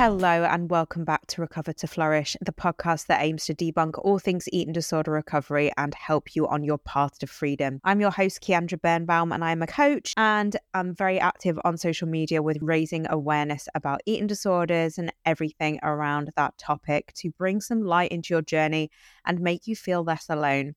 Hello, 0.00 0.44
and 0.44 0.70
welcome 0.70 1.04
back 1.04 1.26
to 1.26 1.42
Recover 1.42 1.74
to 1.74 1.86
Flourish, 1.86 2.34
the 2.40 2.52
podcast 2.54 3.04
that 3.08 3.20
aims 3.20 3.44
to 3.44 3.54
debunk 3.54 3.98
all 4.02 4.18
things 4.18 4.48
eating 4.50 4.72
disorder 4.72 5.10
recovery 5.10 5.70
and 5.76 5.94
help 5.94 6.34
you 6.34 6.48
on 6.48 6.64
your 6.64 6.78
path 6.78 7.18
to 7.18 7.26
freedom. 7.26 7.82
I'm 7.84 8.00
your 8.00 8.10
host, 8.10 8.40
Kiandra 8.40 8.80
Birnbaum, 8.80 9.30
and 9.30 9.44
I'm 9.44 9.60
a 9.60 9.66
coach 9.66 10.14
and 10.16 10.56
I'm 10.72 10.94
very 10.94 11.20
active 11.20 11.60
on 11.66 11.76
social 11.76 12.08
media 12.08 12.40
with 12.40 12.62
raising 12.62 13.06
awareness 13.10 13.68
about 13.74 14.00
eating 14.06 14.26
disorders 14.26 14.96
and 14.96 15.12
everything 15.26 15.78
around 15.82 16.30
that 16.34 16.56
topic 16.56 17.12
to 17.16 17.30
bring 17.32 17.60
some 17.60 17.82
light 17.82 18.10
into 18.10 18.32
your 18.32 18.40
journey 18.40 18.90
and 19.26 19.38
make 19.38 19.66
you 19.66 19.76
feel 19.76 20.02
less 20.02 20.24
alone. 20.30 20.76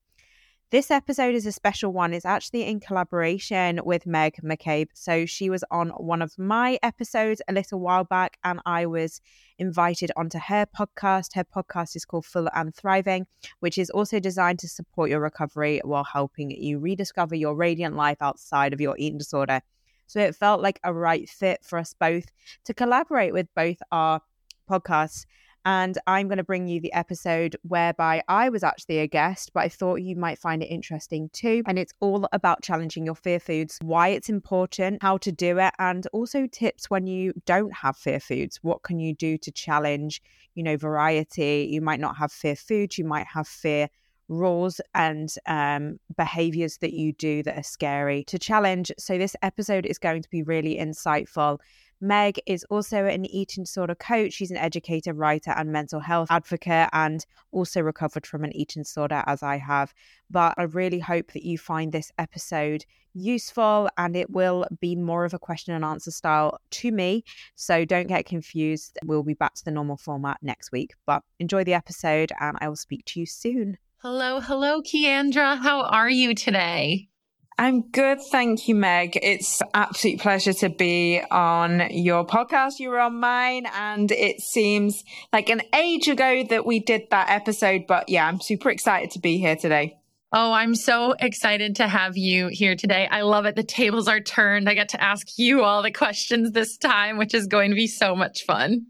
This 0.74 0.90
episode 0.90 1.36
is 1.36 1.46
a 1.46 1.52
special 1.52 1.92
one. 1.92 2.12
It's 2.12 2.26
actually 2.26 2.64
in 2.64 2.80
collaboration 2.80 3.78
with 3.84 4.08
Meg 4.08 4.40
McCabe. 4.42 4.88
So 4.92 5.24
she 5.24 5.48
was 5.48 5.62
on 5.70 5.90
one 5.90 6.20
of 6.20 6.36
my 6.36 6.80
episodes 6.82 7.40
a 7.46 7.52
little 7.52 7.78
while 7.78 8.02
back, 8.02 8.38
and 8.42 8.58
I 8.66 8.86
was 8.86 9.20
invited 9.56 10.10
onto 10.16 10.40
her 10.40 10.66
podcast. 10.76 11.36
Her 11.36 11.44
podcast 11.44 11.94
is 11.94 12.04
called 12.04 12.26
Full 12.26 12.48
and 12.52 12.74
Thriving, 12.74 13.28
which 13.60 13.78
is 13.78 13.88
also 13.88 14.18
designed 14.18 14.58
to 14.58 14.68
support 14.68 15.10
your 15.10 15.20
recovery 15.20 15.80
while 15.84 16.02
helping 16.02 16.50
you 16.50 16.80
rediscover 16.80 17.36
your 17.36 17.54
radiant 17.54 17.94
life 17.94 18.18
outside 18.20 18.72
of 18.72 18.80
your 18.80 18.96
eating 18.98 19.18
disorder. 19.18 19.60
So 20.08 20.18
it 20.18 20.34
felt 20.34 20.60
like 20.60 20.80
a 20.82 20.92
right 20.92 21.28
fit 21.28 21.60
for 21.62 21.78
us 21.78 21.94
both 21.94 22.24
to 22.64 22.74
collaborate 22.74 23.32
with 23.32 23.46
both 23.54 23.78
our 23.92 24.22
podcasts 24.68 25.24
and 25.64 25.96
I'm 26.06 26.28
going 26.28 26.38
to 26.38 26.44
bring 26.44 26.68
you 26.68 26.80
the 26.80 26.92
episode 26.92 27.56
whereby 27.62 28.22
I 28.28 28.48
was 28.50 28.62
actually 28.62 28.98
a 28.98 29.06
guest, 29.06 29.52
but 29.54 29.60
I 29.60 29.68
thought 29.68 29.96
you 29.96 30.14
might 30.14 30.38
find 30.38 30.62
it 30.62 30.66
interesting 30.66 31.30
too. 31.32 31.62
And 31.66 31.78
it's 31.78 31.92
all 32.00 32.28
about 32.32 32.62
challenging 32.62 33.06
your 33.06 33.14
fear 33.14 33.40
foods, 33.40 33.78
why 33.82 34.08
it's 34.08 34.28
important, 34.28 35.02
how 35.02 35.18
to 35.18 35.32
do 35.32 35.58
it, 35.58 35.72
and 35.78 36.06
also 36.12 36.46
tips 36.46 36.90
when 36.90 37.06
you 37.06 37.32
don't 37.46 37.72
have 37.72 37.96
fear 37.96 38.20
foods. 38.20 38.58
What 38.62 38.82
can 38.82 38.98
you 38.98 39.14
do 39.14 39.38
to 39.38 39.50
challenge, 39.50 40.22
you 40.54 40.62
know, 40.62 40.76
variety? 40.76 41.68
You 41.70 41.80
might 41.80 42.00
not 42.00 42.16
have 42.16 42.30
fear 42.30 42.56
foods, 42.56 42.98
you 42.98 43.04
might 43.04 43.26
have 43.26 43.48
fear 43.48 43.88
rules 44.28 44.80
and 44.94 45.34
um, 45.46 45.98
behaviors 46.16 46.78
that 46.78 46.92
you 46.92 47.12
do 47.12 47.42
that 47.42 47.58
are 47.58 47.62
scary 47.62 48.24
to 48.24 48.38
challenge. 48.38 48.92
So, 48.98 49.18
this 49.18 49.36
episode 49.42 49.86
is 49.86 49.98
going 49.98 50.22
to 50.22 50.30
be 50.30 50.42
really 50.42 50.76
insightful. 50.76 51.58
Meg 52.04 52.38
is 52.44 52.64
also 52.64 53.06
an 53.06 53.24
eating 53.24 53.64
disorder 53.64 53.94
coach. 53.94 54.34
She's 54.34 54.50
an 54.50 54.58
educator, 54.58 55.14
writer, 55.14 55.52
and 55.52 55.72
mental 55.72 56.00
health 56.00 56.28
advocate, 56.30 56.90
and 56.92 57.24
also 57.50 57.80
recovered 57.80 58.26
from 58.26 58.44
an 58.44 58.54
eating 58.54 58.82
disorder, 58.82 59.22
as 59.26 59.42
I 59.42 59.56
have. 59.56 59.94
But 60.30 60.54
I 60.58 60.64
really 60.64 60.98
hope 60.98 61.32
that 61.32 61.44
you 61.44 61.56
find 61.56 61.92
this 61.92 62.12
episode 62.18 62.84
useful 63.14 63.88
and 63.96 64.16
it 64.16 64.28
will 64.28 64.66
be 64.80 64.96
more 64.96 65.24
of 65.24 65.34
a 65.34 65.38
question 65.38 65.72
and 65.72 65.84
answer 65.84 66.10
style 66.10 66.58
to 66.68 66.90
me. 66.90 67.24
So 67.54 67.84
don't 67.84 68.08
get 68.08 68.26
confused. 68.26 68.98
We'll 69.04 69.22
be 69.22 69.34
back 69.34 69.54
to 69.54 69.64
the 69.64 69.70
normal 69.70 69.96
format 69.96 70.38
next 70.42 70.72
week. 70.72 70.94
But 71.06 71.22
enjoy 71.38 71.64
the 71.64 71.74
episode, 71.74 72.32
and 72.38 72.58
I 72.60 72.68
will 72.68 72.76
speak 72.76 73.04
to 73.06 73.20
you 73.20 73.26
soon. 73.26 73.78
Hello, 73.98 74.40
hello, 74.40 74.82
Kiandra. 74.82 75.58
How 75.58 75.80
are 75.84 76.10
you 76.10 76.34
today? 76.34 77.08
I'm 77.56 77.82
good. 77.82 78.20
Thank 78.20 78.66
you, 78.66 78.74
Meg. 78.74 79.16
It's 79.22 79.62
absolute 79.74 80.20
pleasure 80.20 80.52
to 80.54 80.68
be 80.68 81.22
on 81.30 81.88
your 81.90 82.26
podcast. 82.26 82.80
You 82.80 82.90
were 82.90 82.98
on 82.98 83.20
mine 83.20 83.66
and 83.72 84.10
it 84.10 84.40
seems 84.40 85.04
like 85.32 85.48
an 85.50 85.62
age 85.72 86.08
ago 86.08 86.44
that 86.50 86.66
we 86.66 86.80
did 86.80 87.02
that 87.10 87.30
episode. 87.30 87.86
But 87.86 88.08
yeah, 88.08 88.26
I'm 88.26 88.40
super 88.40 88.70
excited 88.70 89.12
to 89.12 89.20
be 89.20 89.38
here 89.38 89.54
today. 89.54 89.96
Oh, 90.32 90.52
I'm 90.52 90.74
so 90.74 91.12
excited 91.12 91.76
to 91.76 91.86
have 91.86 92.16
you 92.16 92.48
here 92.48 92.74
today. 92.74 93.06
I 93.08 93.20
love 93.20 93.46
it. 93.46 93.54
The 93.54 93.62
tables 93.62 94.08
are 94.08 94.18
turned. 94.18 94.68
I 94.68 94.74
get 94.74 94.88
to 94.88 95.00
ask 95.00 95.38
you 95.38 95.62
all 95.62 95.80
the 95.84 95.92
questions 95.92 96.50
this 96.50 96.76
time, 96.76 97.18
which 97.18 97.34
is 97.34 97.46
going 97.46 97.70
to 97.70 97.76
be 97.76 97.86
so 97.86 98.16
much 98.16 98.44
fun. 98.44 98.86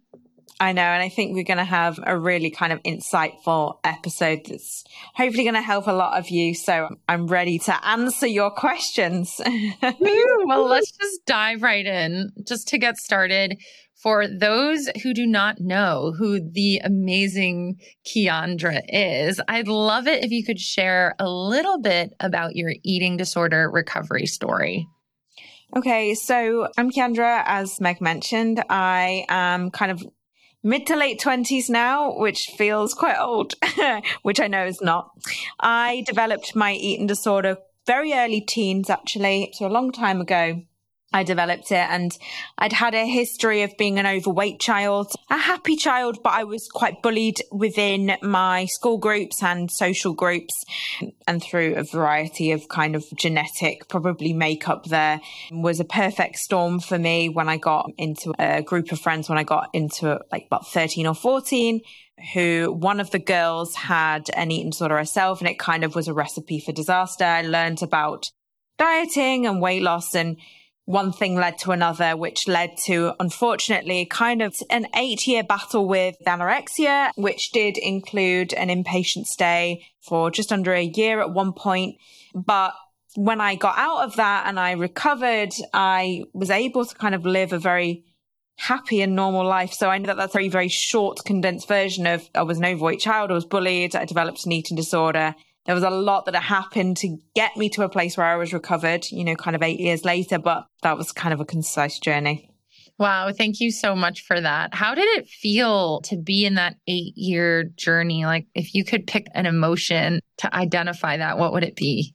I 0.61 0.73
know. 0.73 0.83
And 0.83 1.03
I 1.03 1.09
think 1.09 1.35
we're 1.35 1.45
going 1.45 1.59
to 1.59 1.65
have 1.65 1.99
a 2.05 2.17
really 2.17 2.51
kind 2.51 2.73
of 2.73 2.83
insightful 2.85 3.79
episode 3.83 4.43
that's 4.47 4.85
hopefully 5.15 5.43
going 5.43 5.55
to 5.55 5.63
help 5.63 5.87
a 5.89 5.93
lot 5.93 6.19
of 6.19 6.31
you. 6.31 6.55
So 6.55 6.89
I'm 7.09 7.27
ready 7.27 7.59
to 7.61 7.87
answer 7.87 8.27
your 8.27 8.51
questions. 8.51 9.41
well, 9.91 10.67
let's 10.67 10.93
just 10.93 11.27
dive 11.27 11.63
right 11.63 11.85
in. 11.85 12.31
Just 12.47 12.69
to 12.69 12.79
get 12.79 12.97
started, 12.97 13.59
for 14.05 14.29
those 14.29 14.89
who 15.03 15.15
do 15.15 15.27
not 15.27 15.61
know 15.61 16.13
who 16.17 16.39
the 16.39 16.81
amazing 16.85 17.81
Kiandra 18.07 18.83
is, 18.89 19.41
I'd 19.49 19.67
love 19.67 20.07
it 20.07 20.23
if 20.23 20.31
you 20.31 20.45
could 20.45 20.61
share 20.61 21.15
a 21.19 21.29
little 21.29 21.81
bit 21.81 22.13
about 22.21 22.55
your 22.55 22.75
eating 22.83 23.17
disorder 23.17 23.71
recovery 23.71 24.27
story. 24.27 24.87
Okay, 25.75 26.15
so 26.15 26.69
I'm 26.77 26.91
Kiandra, 26.91 27.43
as 27.47 27.81
Meg 27.81 28.01
mentioned. 28.01 28.63
I 28.69 29.25
am 29.29 29.71
kind 29.71 29.91
of 29.91 30.05
mid 30.65 30.87
to 30.87 30.97
late 30.97 31.21
20s 31.21 31.71
now, 31.71 32.13
which 32.19 32.51
feels 32.59 32.95
quite 32.95 33.19
old, 33.19 33.55
which 34.23 34.41
I 34.41 34.49
know 34.49 34.65
is 34.65 34.81
not. 34.81 35.11
I 35.61 36.03
developed 36.07 36.57
my 36.57 36.73
eating 36.73 37.07
disorder 37.07 37.59
very 37.87 38.15
early 38.15 38.41
teens, 38.41 38.89
actually, 38.89 39.51
so 39.53 39.67
a 39.67 39.69
long 39.69 39.93
time 39.93 40.21
ago. 40.21 40.63
I 41.15 41.23
developed 41.23 41.71
it 41.71 41.87
and 41.91 42.19
I'd 42.59 42.73
had 42.73 42.93
a 42.93 43.07
history 43.07 43.63
of 43.63 43.77
being 43.79 44.01
an 44.01 44.07
overweight 44.07 44.59
child, 44.59 45.13
a 45.31 45.39
happy 45.39 45.77
child, 45.77 46.19
but 46.25 46.33
I 46.33 46.43
was 46.43 46.67
quite 46.67 47.03
bullied 47.03 47.37
within 47.53 48.17
my 48.21 48.65
school 48.67 48.99
groups 48.99 49.41
and 49.41 49.71
social 49.71 50.13
groups 50.13 50.53
and 51.29 51.41
through 51.41 51.77
a 51.77 51.85
variety 51.85 52.51
of 52.51 52.69
kind 52.69 52.97
of 52.97 53.05
genetic, 53.17 53.89
probably 53.89 54.33
makeup 54.33 54.87
there 54.87 55.21
was 55.53 55.79
a 55.79 55.85
perfect 55.85 56.39
storm 56.39 56.81
for 56.81 56.99
me 56.99 57.29
when 57.29 57.49
I 57.49 57.59
got 57.59 57.93
into 57.97 58.35
a 58.41 58.63
group 58.63 58.91
of 58.91 58.99
friends 58.99 59.29
when 59.29 59.39
I 59.39 59.45
got 59.45 59.71
into 59.73 60.19
like 60.33 60.47
about 60.47 60.67
13 60.67 61.07
or 61.07 61.15
14 61.15 61.81
who 62.33 62.73
one 62.77 62.99
of 62.99 63.13
the 63.13 63.21
girls 63.21 63.77
had 63.77 64.31
an 64.35 64.51
eating 64.51 64.71
disorder 64.71 64.99
herself 64.99 65.41
and 65.41 65.49
it 65.49 65.61
kind 65.61 65.85
of 65.85 65.95
was 65.95 66.09
a 66.09 66.13
recipe 66.13 66.59
for 66.59 66.73
disaster. 66.73 67.25
I 67.25 67.43
learned 67.43 67.85
about 67.85 68.33
dieting 68.79 69.47
and 69.47 69.61
weight 69.61 69.83
loss 69.83 70.17
and 70.17 70.39
one 70.87 71.13
thing 71.13 71.35
led 71.35 71.59
to 71.59 71.71
another, 71.71 72.17
which 72.17 72.47
led 72.47 72.77
to, 72.85 73.15
unfortunately, 73.19 74.05
kind 74.05 74.43
of 74.43 74.55
an 74.71 74.87
eight 74.95 75.27
year 75.27 75.43
battle 75.43 75.87
with 75.87 76.17
anorexia, 76.27 77.11
which 77.17 77.53
did 77.53 77.79
include 77.79 78.53
an 78.53 78.69
inpatient 78.69 79.27
stay 79.27 79.87
for 80.01 80.31
just 80.31 80.53
under 80.53 80.75
a 80.75 80.83
year 80.83 81.21
at 81.21 81.33
one 81.33 81.53
point. 81.53 81.97
But 82.35 82.75
when 83.17 83.41
I 83.41 83.55
got 83.55 83.79
out 83.79 84.05
of 84.05 84.17
that 84.17 84.47
and 84.47 84.61
I 84.61 84.73
recovered, 84.73 85.55
I 85.73 86.25
was 86.35 86.51
able 86.51 86.85
to 86.85 86.95
kind 86.95 87.15
of 87.15 87.25
live 87.25 87.53
a 87.53 87.59
very 87.59 88.05
happy 88.59 89.01
and 89.01 89.17
normal 89.17 89.45
life. 89.45 89.73
So 89.73 89.89
I 89.89 89.99
know 89.99 90.07
that 90.07 90.17
that's 90.17 90.35
a 90.35 90.39
very, 90.39 90.49
very 90.49 90.69
short, 90.69 91.25
condensed 91.25 91.67
version 91.67 92.07
of 92.07 92.29
I 92.35 92.43
was 92.43 92.59
an 92.59 92.65
overweight 92.65 93.01
child, 93.01 93.31
I 93.31 93.35
was 93.35 93.45
bullied, 93.47 93.97
I 93.97 94.05
developed 94.05 94.45
an 94.45 94.53
eating 94.53 94.77
disorder, 94.77 95.35
there 95.67 95.75
was 95.75 95.85
a 95.85 95.91
lot 95.91 96.27
that 96.27 96.35
had 96.35 96.43
happened 96.43 96.99
to 96.99 97.17
get 97.35 97.57
me 97.57 97.69
to 97.71 97.83
a 97.83 97.89
place 97.89 98.17
where 98.17 98.27
I 98.27 98.37
was 98.37 98.53
recovered, 98.53 99.07
you 99.11 99.25
know, 99.25 99.35
kind 99.35 99.57
of 99.57 99.63
eight 99.63 99.81
years 99.81 100.05
later, 100.05 100.39
but 100.39 100.67
that 100.83 100.97
was 100.97 101.13
kind 101.13 101.33
of 101.33 101.41
a 101.41 101.45
concise 101.45 101.99
journey. 101.99 102.51
Wow, 102.99 103.33
thank 103.33 103.61
you 103.61 103.73
so 103.73 103.97
much 103.97 104.25
for 104.25 104.41
that. 104.41 104.73
How 104.75 104.95
did 104.95 105.07
it 105.19 105.29
feel 105.29 106.01
to 106.03 106.17
be 106.17 106.45
in 106.45 106.55
that 106.55 106.77
eight 106.87 107.17
year 107.17 107.65
journey? 107.65 108.25
Like, 108.25 108.47
if 108.55 108.75
you 108.75 108.85
could 108.85 109.07
pick 109.07 109.27
an 109.35 109.47
emotion 109.47 110.21
to 110.39 110.55
identify 110.55 111.17
that, 111.17 111.39
what 111.39 111.53
would 111.53 111.65
it 111.65 111.77
be? 111.77 112.15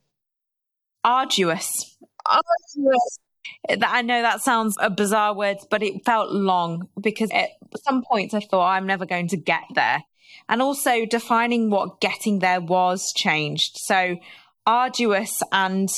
Arduous. 1.04 1.98
Arduous. 2.26 3.20
I 3.82 4.04
know 4.04 4.22
that 4.22 4.42
sounds 4.42 4.78
a 4.80 4.90
bizarre 4.90 5.36
word, 5.36 5.58
but 5.70 5.84
it 5.84 6.06
felt 6.06 6.32
long 6.32 6.88
because 7.02 7.32
at 7.32 7.50
some 7.84 8.04
points 8.04 8.34
I 8.34 8.40
thought 8.40 8.70
I'm 8.70 8.86
never 8.86 9.06
going 9.06 9.28
to 9.30 9.38
get 9.38 9.64
there 9.74 10.04
and 10.48 10.62
also 10.62 11.06
defining 11.06 11.70
what 11.70 12.02
getting 12.02 12.40
there 12.40 12.62
was 12.62 13.12
changed. 13.16 13.78
So 13.78 14.18
arduous 14.66 15.42
and 15.52 15.90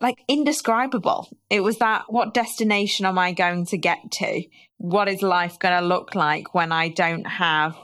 like 0.00 0.22
indescribable. 0.28 1.28
It 1.50 1.60
was 1.60 1.78
that 1.78 2.04
what 2.08 2.34
destination 2.34 3.06
am 3.06 3.18
I 3.18 3.32
going 3.32 3.66
to 3.66 3.78
get 3.78 4.10
to? 4.12 4.42
What 4.76 5.08
is 5.08 5.22
life 5.22 5.58
going 5.58 5.78
to 5.78 5.86
look 5.86 6.14
like 6.14 6.54
when 6.54 6.72
I 6.72 6.88
don't 6.88 7.26
have 7.26 7.76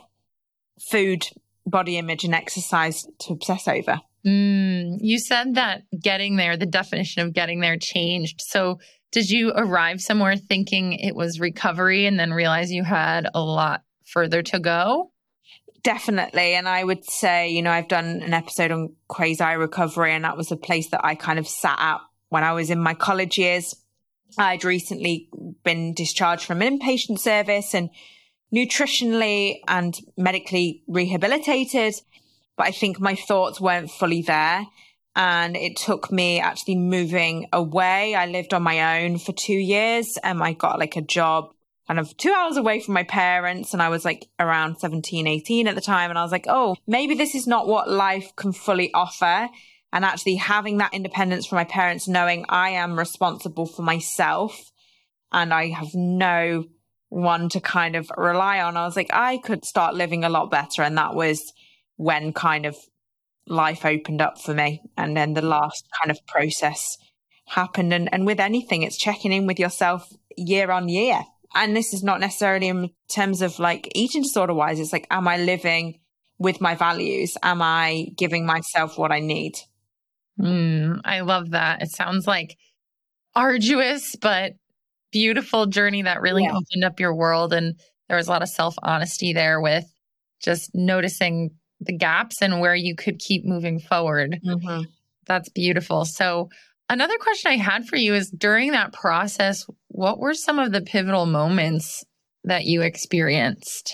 food, 0.89 1.27
body 1.65 1.97
image, 1.97 2.23
and 2.23 2.35
exercise 2.35 3.05
to 3.21 3.33
obsess 3.33 3.67
over? 3.67 4.01
Mm, 4.25 4.97
you 4.99 5.17
said 5.17 5.55
that 5.55 5.83
getting 5.99 6.35
there, 6.35 6.57
the 6.57 6.67
definition 6.67 7.23
of 7.23 7.33
getting 7.33 7.59
there 7.59 7.77
changed. 7.77 8.39
So, 8.39 8.79
did 9.11 9.29
you 9.29 9.51
arrive 9.55 9.99
somewhere 9.99 10.37
thinking 10.37 10.93
it 10.93 11.15
was 11.15 11.39
recovery 11.39 12.05
and 12.05 12.19
then 12.19 12.31
realize 12.31 12.71
you 12.71 12.83
had 12.83 13.27
a 13.33 13.41
lot 13.41 13.83
further 14.05 14.41
to 14.43 14.59
go? 14.59 15.11
Definitely. 15.83 16.53
And 16.53 16.67
I 16.67 16.83
would 16.83 17.05
say, 17.09 17.49
you 17.49 17.61
know, 17.61 17.71
I've 17.71 17.87
done 17.87 18.21
an 18.21 18.33
episode 18.33 18.71
on 18.71 18.95
quasi 19.07 19.55
recovery, 19.55 20.13
and 20.13 20.23
that 20.23 20.37
was 20.37 20.51
a 20.51 20.57
place 20.57 20.89
that 20.89 21.03
I 21.03 21.15
kind 21.15 21.39
of 21.39 21.47
sat 21.47 21.77
at 21.79 22.01
when 22.29 22.43
I 22.43 22.53
was 22.53 22.69
in 22.69 22.79
my 22.79 22.93
college 22.93 23.37
years. 23.37 23.75
I'd 24.37 24.63
recently 24.63 25.27
been 25.63 25.93
discharged 25.93 26.45
from 26.45 26.61
an 26.61 26.79
inpatient 26.79 27.19
service 27.19 27.73
and 27.73 27.89
nutritionally 28.53 29.59
and 29.67 29.97
medically 30.17 30.83
rehabilitated. 30.87 31.95
But 32.57 32.67
I 32.67 32.71
think 32.71 32.99
my 32.99 33.15
thoughts 33.15 33.59
weren't 33.59 33.91
fully 33.91 34.21
there. 34.21 34.65
And 35.15 35.57
it 35.57 35.75
took 35.75 36.11
me 36.11 36.39
actually 36.39 36.75
moving 36.75 37.47
away. 37.51 38.15
I 38.15 38.27
lived 38.27 38.53
on 38.53 38.63
my 38.63 39.01
own 39.01 39.17
for 39.17 39.33
two 39.33 39.53
years 39.53 40.17
and 40.23 40.41
I 40.41 40.53
got 40.53 40.79
like 40.79 40.95
a 40.95 41.01
job 41.01 41.53
kind 41.91 41.99
of 41.99 42.15
two 42.15 42.31
hours 42.31 42.55
away 42.55 42.79
from 42.79 42.93
my 42.93 43.03
parents. 43.03 43.73
And 43.73 43.81
I 43.81 43.89
was 43.89 44.05
like 44.05 44.29
around 44.39 44.77
17, 44.77 45.27
18 45.27 45.67
at 45.67 45.75
the 45.75 45.81
time. 45.81 46.09
And 46.09 46.17
I 46.17 46.23
was 46.23 46.31
like, 46.31 46.45
oh, 46.47 46.77
maybe 46.87 47.15
this 47.15 47.35
is 47.35 47.47
not 47.47 47.67
what 47.67 47.89
life 47.89 48.33
can 48.37 48.53
fully 48.53 48.93
offer. 48.93 49.49
And 49.91 50.05
actually 50.05 50.37
having 50.37 50.77
that 50.77 50.93
independence 50.93 51.45
from 51.45 51.57
my 51.57 51.65
parents, 51.65 52.07
knowing 52.07 52.45
I 52.47 52.69
am 52.69 52.97
responsible 52.97 53.65
for 53.65 53.81
myself 53.81 54.71
and 55.33 55.53
I 55.53 55.67
have 55.67 55.93
no 55.93 56.63
one 57.09 57.49
to 57.49 57.59
kind 57.59 57.97
of 57.97 58.09
rely 58.15 58.61
on. 58.61 58.77
I 58.77 58.85
was 58.85 58.95
like, 58.95 59.11
I 59.11 59.39
could 59.39 59.65
start 59.65 59.93
living 59.93 60.23
a 60.23 60.29
lot 60.29 60.49
better. 60.49 60.83
And 60.83 60.97
that 60.97 61.13
was 61.13 61.51
when 61.97 62.31
kind 62.31 62.65
of 62.65 62.77
life 63.47 63.83
opened 63.83 64.21
up 64.21 64.39
for 64.39 64.53
me. 64.53 64.81
And 64.95 65.17
then 65.17 65.33
the 65.33 65.41
last 65.41 65.89
kind 66.01 66.09
of 66.09 66.25
process 66.25 66.97
happened. 67.47 67.93
And, 67.93 68.07
and 68.13 68.25
with 68.25 68.39
anything, 68.39 68.83
it's 68.83 68.97
checking 68.97 69.33
in 69.33 69.45
with 69.45 69.59
yourself 69.59 70.09
year 70.37 70.71
on 70.71 70.87
year. 70.87 71.23
And 71.53 71.75
this 71.75 71.93
is 71.93 72.03
not 72.03 72.19
necessarily 72.19 72.67
in 72.67 72.91
terms 73.09 73.41
of 73.41 73.59
like 73.59 73.91
eating 73.93 74.23
disorder 74.23 74.53
wise. 74.53 74.79
It's 74.79 74.93
like, 74.93 75.07
am 75.11 75.27
I 75.27 75.37
living 75.37 75.99
with 76.37 76.61
my 76.61 76.75
values? 76.75 77.37
Am 77.43 77.61
I 77.61 78.07
giving 78.17 78.45
myself 78.45 78.97
what 78.97 79.11
I 79.11 79.19
need? 79.19 79.55
Mm, 80.39 81.01
I 81.03 81.21
love 81.21 81.51
that. 81.51 81.81
It 81.81 81.91
sounds 81.91 82.25
like 82.25 82.57
arduous, 83.35 84.15
but 84.15 84.53
beautiful 85.11 85.65
journey 85.65 86.03
that 86.03 86.21
really 86.21 86.43
yeah. 86.43 86.55
opened 86.55 86.83
up 86.83 86.99
your 86.99 87.13
world. 87.13 87.53
And 87.53 87.79
there 88.07 88.17
was 88.17 88.27
a 88.27 88.31
lot 88.31 88.41
of 88.41 88.49
self 88.49 88.75
honesty 88.81 89.33
there 89.33 89.61
with 89.61 89.85
just 90.41 90.71
noticing 90.73 91.51
the 91.79 91.95
gaps 91.95 92.41
and 92.41 92.59
where 92.59 92.75
you 92.75 92.95
could 92.95 93.19
keep 93.19 93.45
moving 93.45 93.79
forward. 93.79 94.39
Mm-hmm. 94.45 94.83
That's 95.27 95.49
beautiful. 95.49 96.05
So, 96.05 96.49
another 96.91 97.17
question 97.17 97.51
I 97.51 97.57
had 97.57 97.85
for 97.87 97.95
you 97.95 98.13
is 98.13 98.29
during 98.29 98.71
that 98.71 98.93
process, 98.93 99.65
what 99.87 100.19
were 100.19 100.33
some 100.33 100.59
of 100.59 100.71
the 100.71 100.81
pivotal 100.81 101.25
moments 101.25 102.03
that 102.43 102.65
you 102.65 102.81
experienced? 102.81 103.93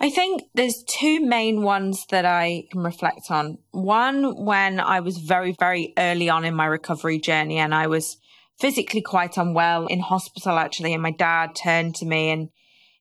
I 0.00 0.10
think 0.10 0.42
there's 0.54 0.84
two 0.86 1.24
main 1.24 1.62
ones 1.62 2.04
that 2.10 2.24
I 2.24 2.64
can 2.70 2.82
reflect 2.82 3.30
on. 3.30 3.58
One, 3.70 4.44
when 4.44 4.80
I 4.80 5.00
was 5.00 5.18
very, 5.18 5.54
very 5.58 5.92
early 5.98 6.28
on 6.28 6.44
in 6.44 6.54
my 6.54 6.66
recovery 6.66 7.18
journey 7.18 7.58
and 7.58 7.74
I 7.74 7.86
was 7.86 8.18
physically 8.58 9.02
quite 9.02 9.36
unwell 9.36 9.86
in 9.86 10.00
hospital 10.00 10.58
actually. 10.58 10.94
And 10.94 11.02
my 11.02 11.12
dad 11.12 11.54
turned 11.56 11.96
to 11.96 12.06
me 12.06 12.30
and 12.30 12.50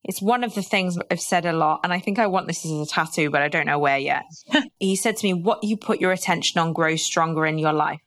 it's 0.04 0.22
one 0.22 0.44
of 0.44 0.54
the 0.54 0.62
things 0.62 0.98
I've 1.10 1.22
said 1.22 1.46
a 1.46 1.54
lot. 1.54 1.82
And 1.84 1.94
I 1.94 2.00
think 2.00 2.20
I 2.20 2.28
want 2.28 2.48
this 2.48 2.66
as 2.66 2.72
a 2.72 2.86
tattoo, 2.86 3.30
but 3.30 3.42
I 3.42 3.48
don't 3.48 3.66
know 3.66 3.80
where 3.80 3.98
yet. 3.98 4.26
he 4.80 4.96
said 4.96 5.18
to 5.18 5.28
me, 5.28 5.34
What 5.34 5.64
you 5.64 5.78
put 5.78 6.02
your 6.02 6.12
attention 6.12 6.60
on 6.60 6.74
grows 6.74 7.04
stronger 7.04 7.46
in 7.46 7.58
your 7.58 7.74
life. 7.74 8.02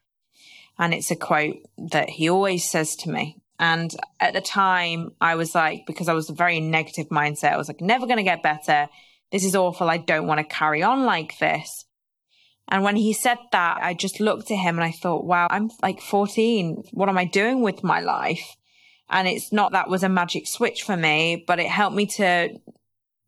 And 0.78 0.92
it's 0.92 1.10
a 1.10 1.16
quote 1.16 1.56
that 1.90 2.10
he 2.10 2.28
always 2.28 2.68
says 2.68 2.96
to 2.96 3.10
me. 3.10 3.38
And 3.58 3.94
at 4.20 4.34
the 4.34 4.40
time, 4.40 5.12
I 5.20 5.36
was 5.36 5.54
like, 5.54 5.86
because 5.86 6.08
I 6.08 6.12
was 6.12 6.28
a 6.28 6.34
very 6.34 6.60
negative 6.60 7.08
mindset, 7.08 7.52
I 7.52 7.56
was 7.56 7.68
like, 7.68 7.80
never 7.80 8.06
going 8.06 8.18
to 8.18 8.22
get 8.22 8.42
better. 8.42 8.88
This 9.32 9.44
is 9.44 9.56
awful. 9.56 9.88
I 9.88 9.96
don't 9.96 10.26
want 10.26 10.38
to 10.38 10.54
carry 10.54 10.82
on 10.82 11.04
like 11.04 11.38
this. 11.38 11.84
And 12.68 12.82
when 12.82 12.96
he 12.96 13.12
said 13.12 13.38
that, 13.52 13.78
I 13.80 13.94
just 13.94 14.20
looked 14.20 14.50
at 14.50 14.58
him 14.58 14.76
and 14.76 14.84
I 14.84 14.90
thought, 14.90 15.24
wow, 15.24 15.46
I'm 15.50 15.70
like 15.82 16.00
14. 16.00 16.82
What 16.92 17.08
am 17.08 17.18
I 17.18 17.24
doing 17.24 17.62
with 17.62 17.84
my 17.84 18.00
life? 18.00 18.56
And 19.08 19.28
it's 19.28 19.52
not 19.52 19.72
that 19.72 19.88
was 19.88 20.02
a 20.02 20.08
magic 20.08 20.48
switch 20.48 20.82
for 20.82 20.96
me, 20.96 21.44
but 21.46 21.60
it 21.60 21.68
helped 21.68 21.94
me 21.94 22.06
to 22.06 22.58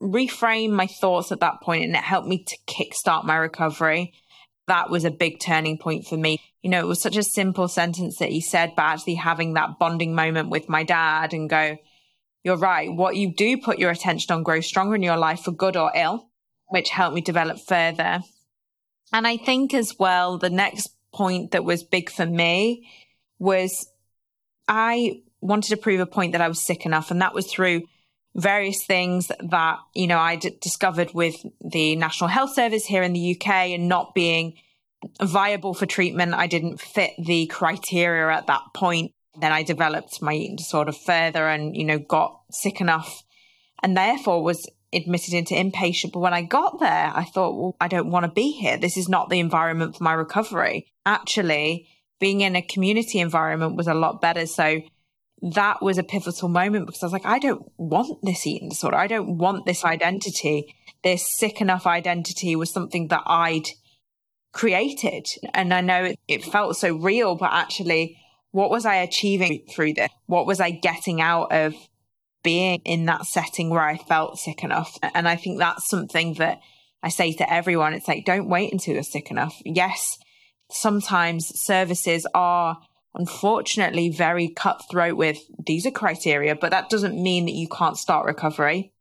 reframe 0.03 0.71
my 0.71 0.87
thoughts 0.87 1.33
at 1.33 1.41
that 1.41 1.61
point 1.62 1.85
and 1.85 1.95
it 1.95 2.03
helped 2.03 2.27
me 2.27 2.45
to 2.45 2.56
kickstart 2.67 3.25
my 3.25 3.37
recovery. 3.37 4.12
That 4.69 4.91
was 4.91 5.05
a 5.05 5.11
big 5.11 5.41
turning 5.41 5.79
point 5.79 6.06
for 6.06 6.17
me. 6.17 6.41
You 6.62 6.70
know, 6.70 6.81
it 6.81 6.87
was 6.87 7.00
such 7.00 7.17
a 7.17 7.23
simple 7.23 7.69
sentence 7.69 8.19
that 8.19 8.31
he 8.31 8.41
said, 8.41 8.75
but 8.76 8.82
actually 8.82 9.15
having 9.17 9.55
that 9.55 9.79
bonding 9.79 10.15
moment 10.15 10.50
with 10.50 10.69
my 10.69 10.85
dad 10.85 11.32
and 11.32 11.49
go, 11.50 11.76
you're 12.44 12.56
right. 12.56 12.93
What 12.93 13.17
you 13.17 13.35
do 13.35 13.59
put 13.59 13.79
your 13.79 13.91
attention 13.91 14.32
on 14.32 14.43
grows 14.43 14.67
stronger 14.67 14.94
in 14.94 15.03
your 15.03 15.17
life 15.17 15.41
for 15.41 15.50
good 15.50 15.76
or 15.76 15.93
ill, 15.94 16.29
which 16.69 16.91
helped 16.91 17.15
me 17.15 17.20
develop 17.20 17.59
further. 17.59 18.20
And 19.12 19.26
I 19.26 19.37
think 19.37 19.75
as 19.75 19.99
well, 19.99 20.38
the 20.38 20.50
next 20.50 20.91
point 21.12 21.50
that 21.53 21.64
was 21.64 21.82
big 21.82 22.11
for 22.11 22.26
me 22.26 22.88
was 23.38 23.91
I 24.67 25.23
wanted 25.41 25.71
to 25.71 25.76
prove 25.76 26.00
a 26.00 26.06
point 26.06 26.32
that 26.32 26.41
I 26.41 26.49
was 26.49 26.62
sick 26.62 26.85
enough. 26.85 27.11
And 27.11 27.23
that 27.23 27.35
was 27.35 27.50
through 27.50 27.82
various 28.38 28.85
things 28.85 29.31
that, 29.40 29.79
you 29.94 30.06
know, 30.06 30.19
I 30.19 30.37
d- 30.37 30.56
discovered 30.61 31.12
with 31.12 31.35
the 31.61 31.96
National 31.96 32.29
Health 32.29 32.55
Service 32.55 32.87
here 32.87 33.02
in 33.02 33.12
the 33.12 33.37
UK 33.37 33.49
and 33.75 33.88
not 33.88 34.14
being 34.14 34.55
viable 35.20 35.75
for 35.75 35.87
treatment. 35.87 36.35
I 36.35 36.46
didn't 36.46 36.81
fit 36.81 37.12
the 37.19 37.46
criteria 37.46 38.32
at 38.32 38.46
that 38.46 38.62
point. 38.75 39.12
Then 39.40 39.52
I 39.52 39.62
developed 39.62 40.23
my 40.23 40.35
eating 40.35 40.56
disorder 40.56 40.93
further 40.93 41.49
and, 41.49 41.76
you 41.76 41.85
know, 41.85 41.99
got 41.99 42.40
sick 42.50 42.81
enough 42.81 43.23
and 43.82 43.96
therefore 43.96 44.43
was 44.43 44.69
admitted 44.93 45.35
into 45.35 45.55
inpatient. 45.55 46.12
But 46.12 46.20
when 46.20 46.35
I 46.35 46.43
got 46.43 46.81
there, 46.81 47.12
I 47.14 47.25
thought, 47.25 47.56
well, 47.56 47.76
I 47.81 47.88
don't 47.88 48.11
want 48.11 48.25
to 48.25 48.32
be 48.32 48.52
here. 48.52 48.76
This 48.76 48.96
is 48.96 49.08
not 49.08 49.31
the 49.31 49.40
environment 49.40 49.96
for 49.96 50.05
my 50.05 50.12
recovery. 50.12 50.93
Actually, 51.05 51.88
being 52.20 52.40
in 52.40 52.56
a 52.56 52.62
community 52.62 53.19
environment 53.19 53.76
was 53.76 53.87
a 53.87 53.94
lot 53.94 54.20
better. 54.20 54.46
So 54.46 54.82
that 55.43 55.82
was 55.82 55.99
a 55.99 56.02
pivotal 56.02 56.49
moment 56.49 56.87
because 56.87 57.02
I 57.02 57.06
was 57.06 57.12
like, 57.12 57.26
I 57.26 57.38
don't 57.38 57.70
want 57.76 58.19
this 58.23 58.46
eating 58.46 58.69
disorder. 58.69 58.96
I 58.96 59.06
don't 59.06 59.38
want 59.38 59.67
this 59.67 59.85
identity. 59.85 60.75
This 61.05 61.26
sick 61.38 61.61
enough 61.61 61.87
identity 61.87 62.56
was 62.56 62.73
something 62.73 63.08
that 63.08 63.23
I'd 63.26 63.69
created. 64.52 65.26
And 65.55 65.73
I 65.73 65.81
know 65.81 66.05
it, 66.05 66.19
it 66.26 66.44
felt 66.44 66.76
so 66.76 66.96
real, 66.96 67.37
but 67.37 67.52
actually, 67.52 68.19
what 68.50 68.70
was 68.70 68.85
I 68.85 68.96
achieving 68.96 69.64
through 69.70 69.94
this? 69.94 70.11
What 70.26 70.46
was 70.46 70.61
I 70.61 70.70
getting 70.70 71.20
out 71.20 71.52
of 71.52 71.75
being 72.43 72.81
in 72.85 73.06
that 73.06 73.26
setting 73.26 73.70
where 73.70 73.82
I 73.82 73.96
felt 73.96 74.38
sick 74.38 74.62
enough. 74.62 74.96
And 75.02 75.29
I 75.29 75.37
think 75.37 75.58
that's 75.58 75.88
something 75.88 76.35
that 76.35 76.61
I 77.02 77.08
say 77.08 77.32
to 77.35 77.52
everyone. 77.52 77.94
It's 77.94 78.08
like, 78.08 78.25
don't 78.25 78.49
wait 78.49 78.73
until 78.73 78.94
you're 78.94 79.02
sick 79.02 79.31
enough. 79.31 79.61
Yes, 79.64 80.19
sometimes 80.70 81.49
services 81.61 82.26
are 82.35 82.79
unfortunately 83.14 84.10
very 84.10 84.49
cutthroat 84.49 85.16
with 85.16 85.38
these 85.66 85.87
are 85.87 85.90
criteria, 85.90 86.55
but 86.55 86.70
that 86.70 86.90
doesn't 86.90 87.20
mean 87.20 87.46
that 87.46 87.55
you 87.55 87.69
can't 87.69 87.96
start 87.96 88.26
recovery. 88.26 88.93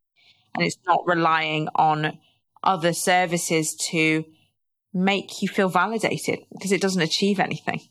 And 0.55 0.65
it's 0.65 0.77
not 0.87 1.03
relying 1.05 1.67
on 1.75 2.17
other 2.63 2.93
services 2.93 3.75
to 3.75 4.25
make 4.93 5.41
you 5.41 5.47
feel 5.47 5.69
validated 5.69 6.39
because 6.51 6.71
it 6.71 6.81
doesn't 6.81 7.01
achieve 7.01 7.39
anything. 7.39 7.81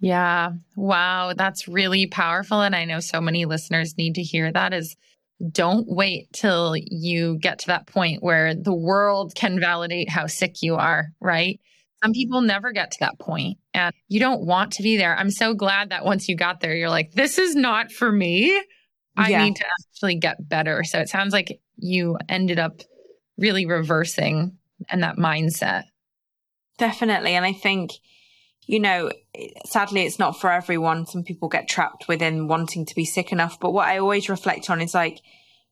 Yeah. 0.00 0.52
Wow. 0.76 1.34
That's 1.34 1.68
really 1.68 2.06
powerful. 2.06 2.60
And 2.60 2.74
I 2.74 2.84
know 2.84 3.00
so 3.00 3.20
many 3.20 3.44
listeners 3.44 3.96
need 3.96 4.14
to 4.16 4.22
hear 4.22 4.50
that 4.52 4.72
is 4.72 4.96
don't 5.50 5.86
wait 5.88 6.32
till 6.32 6.74
you 6.76 7.38
get 7.38 7.60
to 7.60 7.66
that 7.68 7.86
point 7.86 8.22
where 8.22 8.54
the 8.54 8.74
world 8.74 9.34
can 9.34 9.58
validate 9.58 10.10
how 10.10 10.26
sick 10.26 10.62
you 10.62 10.74
are, 10.74 11.12
right? 11.20 11.60
Some 12.02 12.12
people 12.12 12.42
never 12.42 12.72
get 12.72 12.90
to 12.92 13.00
that 13.00 13.18
point 13.18 13.58
and 13.72 13.94
you 14.08 14.20
don't 14.20 14.44
want 14.44 14.72
to 14.72 14.82
be 14.82 14.96
there. 14.96 15.16
I'm 15.16 15.30
so 15.30 15.54
glad 15.54 15.90
that 15.90 16.04
once 16.04 16.28
you 16.28 16.36
got 16.36 16.60
there, 16.60 16.74
you're 16.74 16.90
like, 16.90 17.12
this 17.12 17.38
is 17.38 17.54
not 17.54 17.92
for 17.92 18.10
me. 18.10 18.62
I 19.16 19.30
yeah. 19.30 19.44
need 19.44 19.56
to 19.56 19.64
actually 19.80 20.16
get 20.16 20.48
better. 20.48 20.84
So 20.84 20.98
it 20.98 21.08
sounds 21.08 21.32
like 21.32 21.60
you 21.76 22.18
ended 22.28 22.58
up 22.58 22.80
really 23.38 23.66
reversing 23.66 24.56
and 24.88 25.02
that 25.02 25.16
mindset. 25.16 25.84
Definitely. 26.78 27.34
And 27.34 27.44
I 27.44 27.52
think 27.52 27.92
you 28.70 28.78
know, 28.78 29.10
sadly, 29.64 30.02
it's 30.02 30.20
not 30.20 30.40
for 30.40 30.52
everyone. 30.52 31.04
Some 31.04 31.24
people 31.24 31.48
get 31.48 31.68
trapped 31.68 32.06
within 32.06 32.46
wanting 32.46 32.86
to 32.86 32.94
be 32.94 33.04
sick 33.04 33.32
enough. 33.32 33.58
But 33.58 33.72
what 33.72 33.88
I 33.88 33.98
always 33.98 34.28
reflect 34.28 34.70
on 34.70 34.80
is 34.80 34.94
like, 34.94 35.20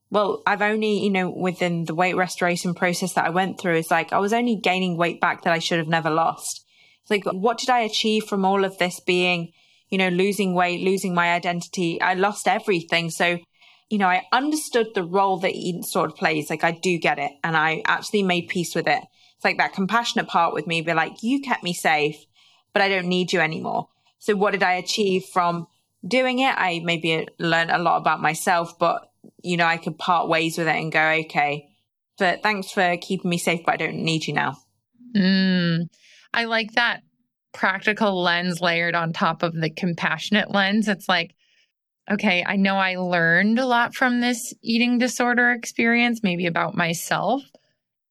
well, 0.09 0.43
I've 0.45 0.61
only, 0.61 1.01
you 1.01 1.09
know, 1.09 1.29
within 1.29 1.85
the 1.85 1.95
weight 1.95 2.17
restoration 2.17 2.73
process 2.73 3.13
that 3.13 3.25
I 3.25 3.29
went 3.29 3.57
through, 3.57 3.75
is 3.75 3.89
like, 3.89 4.11
I 4.11 4.17
was 4.17 4.33
only 4.33 4.57
gaining 4.57 4.97
weight 4.97 5.21
back 5.21 5.43
that 5.43 5.53
I 5.53 5.59
should 5.59 5.77
have 5.77 5.87
never 5.87 6.09
lost. 6.09 6.65
Like, 7.09 7.25
what 7.25 7.57
did 7.57 7.69
I 7.69 7.79
achieve 7.79 8.25
from 8.25 8.45
all 8.45 8.63
of 8.63 8.77
this 8.77 8.99
being, 8.99 9.51
you 9.89 9.97
know, 9.97 10.09
losing 10.09 10.53
weight, 10.53 10.81
losing 10.81 11.13
my 11.13 11.31
identity? 11.33 12.01
I 12.01 12.13
lost 12.13 12.47
everything. 12.47 13.09
So, 13.09 13.39
you 13.89 13.97
know, 13.97 14.07
I 14.07 14.25
understood 14.31 14.87
the 14.93 15.03
role 15.03 15.37
that 15.37 15.53
eating 15.53 15.83
sort 15.83 16.11
of 16.11 16.17
plays. 16.17 16.49
Like, 16.49 16.63
I 16.63 16.71
do 16.71 16.97
get 16.97 17.19
it. 17.19 17.31
And 17.43 17.57
I 17.57 17.81
actually 17.85 18.23
made 18.23 18.47
peace 18.47 18.75
with 18.75 18.87
it. 18.87 19.03
It's 19.35 19.45
like 19.45 19.57
that 19.57 19.73
compassionate 19.73 20.27
part 20.27 20.53
with 20.53 20.67
me, 20.67 20.81
be 20.81 20.93
like, 20.93 21.23
you 21.23 21.41
kept 21.41 21.63
me 21.63 21.73
safe 21.73 22.25
but 22.73 22.81
I 22.81 22.89
don't 22.89 23.07
need 23.07 23.33
you 23.33 23.39
anymore. 23.39 23.89
So 24.19 24.35
what 24.35 24.51
did 24.51 24.63
I 24.63 24.73
achieve 24.73 25.25
from 25.25 25.67
doing 26.05 26.39
it? 26.39 26.53
I 26.55 26.81
maybe 26.83 27.27
learned 27.37 27.71
a 27.71 27.77
lot 27.79 27.97
about 27.97 28.21
myself, 28.21 28.77
but 28.77 29.11
you 29.41 29.57
know, 29.57 29.65
I 29.65 29.77
could 29.77 29.97
part 29.97 30.29
ways 30.29 30.57
with 30.57 30.67
it 30.67 30.75
and 30.75 30.91
go, 30.91 31.09
okay, 31.25 31.69
but 32.17 32.43
thanks 32.43 32.71
for 32.71 32.97
keeping 32.97 33.29
me 33.29 33.37
safe, 33.37 33.61
but 33.65 33.73
I 33.73 33.77
don't 33.77 34.03
need 34.03 34.27
you 34.27 34.33
now. 34.33 34.57
Mm, 35.15 35.89
I 36.33 36.45
like 36.45 36.73
that 36.73 37.01
practical 37.53 38.21
lens 38.21 38.61
layered 38.61 38.95
on 38.95 39.13
top 39.13 39.43
of 39.43 39.53
the 39.53 39.69
compassionate 39.69 40.51
lens. 40.51 40.87
It's 40.87 41.09
like, 41.09 41.33
okay, 42.09 42.43
I 42.45 42.55
know 42.55 42.75
I 42.75 42.95
learned 42.95 43.59
a 43.59 43.65
lot 43.65 43.95
from 43.95 44.21
this 44.21 44.53
eating 44.61 44.97
disorder 44.97 45.51
experience, 45.51 46.21
maybe 46.23 46.45
about 46.45 46.75
myself. 46.75 47.43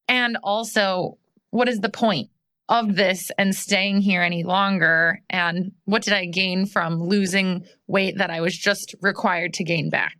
And 0.07 0.37
also, 0.43 1.17
what 1.51 1.69
is 1.69 1.79
the 1.79 1.89
point? 1.89 2.29
of 2.69 2.95
this 2.95 3.31
and 3.37 3.55
staying 3.55 4.01
here 4.01 4.21
any 4.21 4.43
longer? 4.43 5.21
And 5.29 5.71
what 5.85 6.03
did 6.03 6.13
I 6.13 6.25
gain 6.25 6.67
from 6.67 7.01
losing 7.01 7.65
weight 7.87 8.17
that 8.19 8.29
I 8.29 8.41
was 8.41 8.55
just 8.55 8.95
required 9.01 9.53
to 9.55 9.63
gain 9.63 9.89
back? 9.89 10.15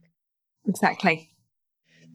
Exactly. 0.67 1.29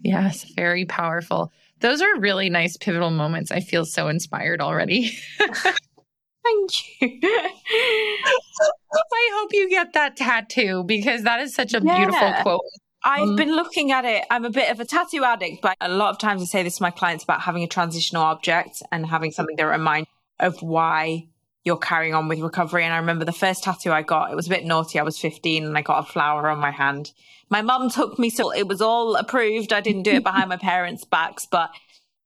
Yes, 0.02 0.44
very 0.56 0.84
powerful. 0.84 1.52
Those 1.84 2.00
are 2.00 2.18
really 2.18 2.48
nice 2.48 2.78
pivotal 2.78 3.10
moments. 3.10 3.50
I 3.50 3.60
feel 3.60 3.84
so 3.84 4.08
inspired 4.08 4.62
already. 4.62 5.18
Thank 5.38 6.70
you. 6.98 7.20
I 7.22 9.30
hope 9.34 9.50
you 9.52 9.68
get 9.68 9.92
that 9.92 10.16
tattoo 10.16 10.84
because 10.84 11.24
that 11.24 11.40
is 11.40 11.54
such 11.54 11.74
a 11.74 11.82
yeah. 11.84 11.98
beautiful 11.98 12.32
quote. 12.40 12.62
I've 13.04 13.28
mm. 13.28 13.36
been 13.36 13.54
looking 13.54 13.92
at 13.92 14.06
it. 14.06 14.24
I'm 14.30 14.46
a 14.46 14.50
bit 14.50 14.70
of 14.70 14.80
a 14.80 14.86
tattoo 14.86 15.24
addict, 15.24 15.60
but 15.60 15.76
a 15.78 15.90
lot 15.90 16.08
of 16.08 16.18
times 16.18 16.40
I 16.40 16.46
say 16.46 16.62
this 16.62 16.78
to 16.78 16.82
my 16.82 16.90
clients 16.90 17.22
about 17.22 17.42
having 17.42 17.64
a 17.64 17.68
transitional 17.68 18.22
object 18.22 18.82
and 18.90 19.04
having 19.04 19.30
something 19.30 19.56
that 19.56 19.64
reminds 19.64 20.08
of 20.40 20.62
why 20.62 21.26
you're 21.64 21.78
carrying 21.78 22.14
on 22.14 22.28
with 22.28 22.40
recovery. 22.40 22.84
And 22.84 22.92
I 22.92 22.98
remember 22.98 23.24
the 23.24 23.32
first 23.32 23.64
tattoo 23.64 23.90
I 23.90 24.02
got, 24.02 24.30
it 24.30 24.36
was 24.36 24.46
a 24.46 24.50
bit 24.50 24.64
naughty. 24.64 24.98
I 24.98 25.02
was 25.02 25.18
15 25.18 25.64
and 25.64 25.76
I 25.76 25.82
got 25.82 26.06
a 26.06 26.12
flower 26.12 26.48
on 26.48 26.58
my 26.58 26.70
hand. 26.70 27.12
My 27.50 27.62
mum 27.62 27.90
took 27.90 28.18
me, 28.18 28.30
so 28.30 28.52
it 28.52 28.68
was 28.68 28.80
all 28.80 29.16
approved. 29.16 29.72
I 29.72 29.80
didn't 29.80 30.02
do 30.02 30.12
it 30.12 30.24
behind 30.24 30.48
my 30.48 30.56
parents' 30.56 31.04
backs, 31.04 31.46
but 31.46 31.70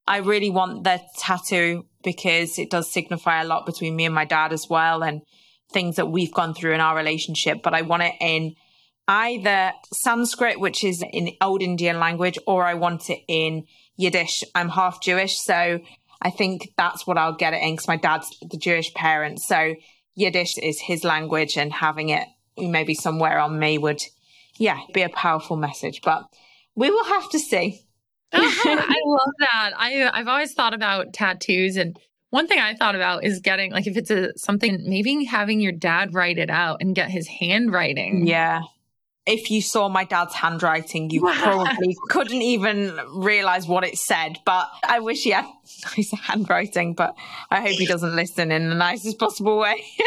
I 0.06 0.18
really 0.18 0.50
want 0.50 0.84
the 0.84 1.00
tattoo 1.18 1.86
because 2.02 2.58
it 2.58 2.70
does 2.70 2.90
signify 2.90 3.42
a 3.42 3.44
lot 3.44 3.66
between 3.66 3.94
me 3.94 4.06
and 4.06 4.14
my 4.14 4.24
dad 4.24 4.52
as 4.52 4.68
well 4.68 5.02
and 5.02 5.22
things 5.72 5.96
that 5.96 6.06
we've 6.06 6.32
gone 6.32 6.54
through 6.54 6.72
in 6.72 6.80
our 6.80 6.96
relationship. 6.96 7.62
But 7.62 7.74
I 7.74 7.82
want 7.82 8.04
it 8.04 8.14
in 8.20 8.54
either 9.06 9.72
Sanskrit, 9.92 10.60
which 10.60 10.82
is 10.82 11.04
in 11.12 11.32
old 11.40 11.62
Indian 11.62 11.98
language, 11.98 12.38
or 12.46 12.64
I 12.64 12.74
want 12.74 13.10
it 13.10 13.20
in 13.28 13.66
Yiddish. 13.96 14.44
I'm 14.54 14.68
half 14.70 15.02
Jewish, 15.02 15.38
so 15.38 15.80
I 16.20 16.30
think 16.30 16.72
that's 16.76 17.06
what 17.06 17.18
I'll 17.18 17.34
get 17.34 17.54
it 17.54 17.62
in 17.62 17.74
because 17.74 17.88
my 17.88 17.96
dad's 17.96 18.36
the 18.40 18.56
Jewish 18.56 18.92
parent. 18.94 19.40
So 19.40 19.74
Yiddish 20.14 20.58
is 20.58 20.80
his 20.80 21.04
language, 21.04 21.56
and 21.56 21.72
having 21.72 22.08
it 22.08 22.26
maybe 22.56 22.94
somewhere 22.94 23.38
on 23.38 23.58
me 23.58 23.78
would, 23.78 24.02
yeah, 24.56 24.80
be 24.92 25.02
a 25.02 25.08
powerful 25.08 25.56
message. 25.56 26.00
But 26.02 26.24
we 26.74 26.90
will 26.90 27.04
have 27.04 27.30
to 27.30 27.38
see. 27.38 27.82
uh-huh. 28.32 28.68
I 28.68 28.96
love 29.04 29.32
that. 29.38 29.70
I 29.76 30.10
I've 30.12 30.28
always 30.28 30.52
thought 30.54 30.74
about 30.74 31.12
tattoos 31.12 31.76
and 31.76 31.98
one 32.30 32.46
thing 32.46 32.58
I 32.58 32.74
thought 32.74 32.94
about 32.94 33.24
is 33.24 33.40
getting 33.40 33.72
like 33.72 33.86
if 33.86 33.96
it's 33.96 34.10
a 34.10 34.36
something 34.36 34.84
maybe 34.86 35.24
having 35.24 35.60
your 35.60 35.72
dad 35.72 36.12
write 36.12 36.36
it 36.36 36.50
out 36.50 36.82
and 36.82 36.94
get 36.94 37.10
his 37.10 37.26
handwriting. 37.26 38.26
Yeah 38.26 38.62
if 39.28 39.50
you 39.50 39.60
saw 39.60 39.88
my 39.88 40.04
dad's 40.04 40.34
handwriting, 40.34 41.10
you 41.10 41.20
probably 41.20 41.94
couldn't 42.08 42.40
even 42.40 42.98
realize 43.12 43.68
what 43.68 43.84
it 43.84 43.98
said. 43.98 44.38
But 44.46 44.68
I 44.82 45.00
wish 45.00 45.22
he 45.22 45.30
had 45.30 45.44
nice 45.96 46.10
handwriting, 46.12 46.94
but 46.94 47.14
I 47.50 47.60
hope 47.60 47.72
he 47.72 47.86
doesn't 47.86 48.16
listen 48.16 48.50
in 48.50 48.70
the 48.70 48.74
nicest 48.74 49.18
possible 49.18 49.58
way. 49.58 49.84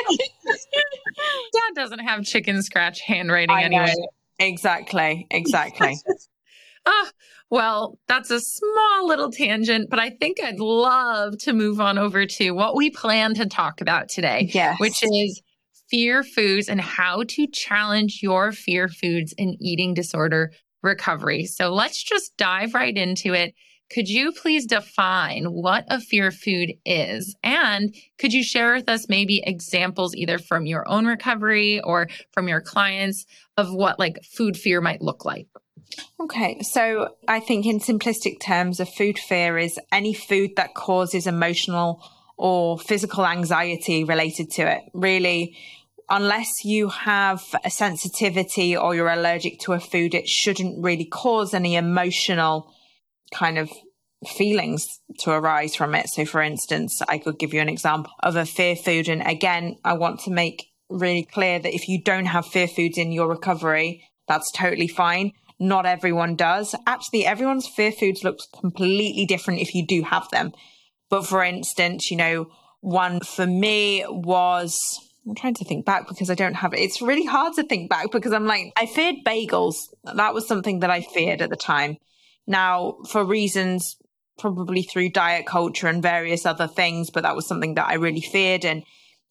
Dad 1.54 1.76
doesn't 1.76 2.00
have 2.00 2.24
chicken 2.24 2.64
scratch 2.64 3.02
handwriting 3.02 3.56
I 3.56 3.64
anyway. 3.64 3.94
Know. 3.96 4.08
Exactly. 4.40 5.28
Exactly. 5.30 5.96
ah, 6.88 7.12
well, 7.52 8.00
that's 8.08 8.32
a 8.32 8.40
small 8.40 9.08
little 9.08 9.32
tangent, 9.32 9.92
but 9.92 10.00
I 10.00 10.10
think 10.10 10.38
I'd 10.44 10.60
love 10.60 11.38
to 11.40 11.54
move 11.54 11.80
on 11.80 12.00
over 12.00 12.26
to 12.26 12.52
what 12.52 12.76
we 12.76 12.90
plan 12.90 13.36
to 13.36 13.46
talk 13.46 13.82
about 13.82 14.10
today, 14.10 14.50
yes. 14.52 14.80
which 14.80 15.04
is 15.04 15.44
fear 15.92 16.24
foods 16.24 16.70
and 16.70 16.82
how 16.82 17.24
to 17.28 17.46
challenge 17.48 18.22
your 18.24 18.52
fear 18.52 18.88
foods 18.88 19.34
in 19.38 19.58
eating 19.62 19.94
disorder 19.94 20.52
recovery. 20.82 21.46
So 21.46 21.70
let's 21.70 22.02
just 22.02 22.36
dive 22.38 22.74
right 22.74 22.96
into 22.96 23.34
it. 23.34 23.54
Could 23.92 24.08
you 24.08 24.32
please 24.32 24.66
define 24.66 25.46
what 25.48 25.84
a 25.90 26.00
fear 26.00 26.32
food 26.32 26.72
is? 26.86 27.36
And 27.44 27.94
could 28.18 28.32
you 28.32 28.42
share 28.42 28.74
with 28.74 28.88
us 28.88 29.10
maybe 29.10 29.44
examples 29.46 30.16
either 30.16 30.40
from 30.40 30.66
your 30.66 30.88
own 30.88 31.06
recovery 31.06 31.82
or 31.82 32.08
from 32.32 32.48
your 32.48 32.62
clients 32.62 33.26
of 33.58 33.74
what 33.74 34.00
like 34.00 34.24
food 34.24 34.56
fear 34.56 34.80
might 34.80 35.02
look 35.02 35.26
like? 35.26 35.48
Okay, 36.22 36.62
so 36.62 37.10
I 37.28 37.42
think 37.42 37.66
in 37.66 37.80
simplistic 37.80 38.40
terms, 38.40 38.80
a 38.80 38.86
food 38.86 39.20
fear 39.20 39.58
is 39.58 39.78
any 39.92 40.14
food 40.14 40.52
that 40.56 40.74
causes 40.74 41.28
emotional 41.28 42.02
or 42.38 42.80
physical 42.80 43.26
anxiety 43.26 44.06
related 44.06 44.52
to 44.52 44.72
it. 44.72 44.84
Really, 44.94 45.58
unless 46.12 46.66
you 46.66 46.90
have 46.90 47.44
a 47.64 47.70
sensitivity 47.72 48.76
or 48.76 48.94
you're 48.94 49.10
allergic 49.10 49.60
to 49.62 49.72
a 49.72 49.80
food, 49.80 50.14
it 50.14 50.28
shouldn't 50.28 50.84
really 50.84 51.06
cause 51.06 51.54
any 51.54 51.76
emotional 51.76 52.72
kind 53.34 53.58
of 53.58 53.72
feelings 54.28 54.86
to 55.20 55.32
arise 55.32 55.74
from 55.74 55.96
it. 55.96 56.10
So, 56.10 56.26
for 56.26 56.42
instance, 56.42 57.02
I 57.08 57.18
could 57.18 57.40
give 57.40 57.54
you 57.54 57.62
an 57.62 57.70
example 57.70 58.12
of 58.20 58.36
a 58.36 58.46
fear 58.46 58.76
food. 58.76 59.08
And 59.08 59.26
again, 59.26 59.78
I 59.86 59.94
want 59.94 60.20
to 60.22 60.32
make 60.32 60.68
really 60.90 61.24
clear 61.24 61.60
that 61.60 61.74
if 61.74 61.88
you 61.88 62.04
don't 62.04 62.26
have 62.26 62.46
fear 62.46 62.68
foods 62.68 62.98
in 62.98 63.14
your 63.14 63.30
recovery, 63.30 64.04
that's 64.28 64.52
totally 64.52 64.90
fine. 64.90 65.32
Not 65.60 65.86
everyone 65.86 66.36
does. 66.36 66.76
Actually, 66.86 67.26
everyone's 67.26 67.68
fear 67.68 67.94
foods 67.94 68.24
looks 68.24 68.48
completely 68.60 69.26
different 69.26 69.62
if 69.62 69.74
you 69.74 69.88
do 69.88 70.04
have 70.04 70.30
them. 70.30 70.52
But 71.10 71.26
for 71.26 71.42
instance, 71.42 72.12
you 72.12 72.18
know, 72.18 72.52
one 72.82 73.22
for 73.22 73.48
me 73.48 74.04
was 74.10 74.78
I'm 75.28 75.36
trying 75.36 75.54
to 75.56 75.66
think 75.66 75.86
back 75.86 76.08
because 76.08 76.30
I 76.30 76.36
don't 76.36 76.56
have 76.56 76.74
it. 76.74 76.80
It's 76.80 77.02
really 77.02 77.26
hard 77.26 77.54
to 77.56 77.64
think 77.64 77.90
back 77.90 78.12
because 78.12 78.34
I'm 78.34 78.46
like, 78.46 78.74
I 78.76 78.88
feared 78.88 79.18
bagels. 79.26 79.88
That 80.04 80.34
was 80.34 80.48
something 80.48 80.80
that 80.80 80.90
I 80.90 81.02
feared 81.02 81.42
at 81.42 81.50
the 81.50 81.56
time. 81.56 81.98
Now, 82.48 82.98
for 83.08 83.24
reasons 83.24 83.98
probably 84.40 84.82
through 84.82 85.10
diet 85.10 85.46
culture 85.46 85.88
and 85.88 86.02
various 86.02 86.46
other 86.46 86.68
things, 86.68 87.12
but 87.12 87.24
that 87.24 87.36
was 87.36 87.48
something 87.48 87.76
that 87.76 87.88
I 87.88 87.96
really 87.96 88.22
feared. 88.22 88.66
And, 88.66 88.84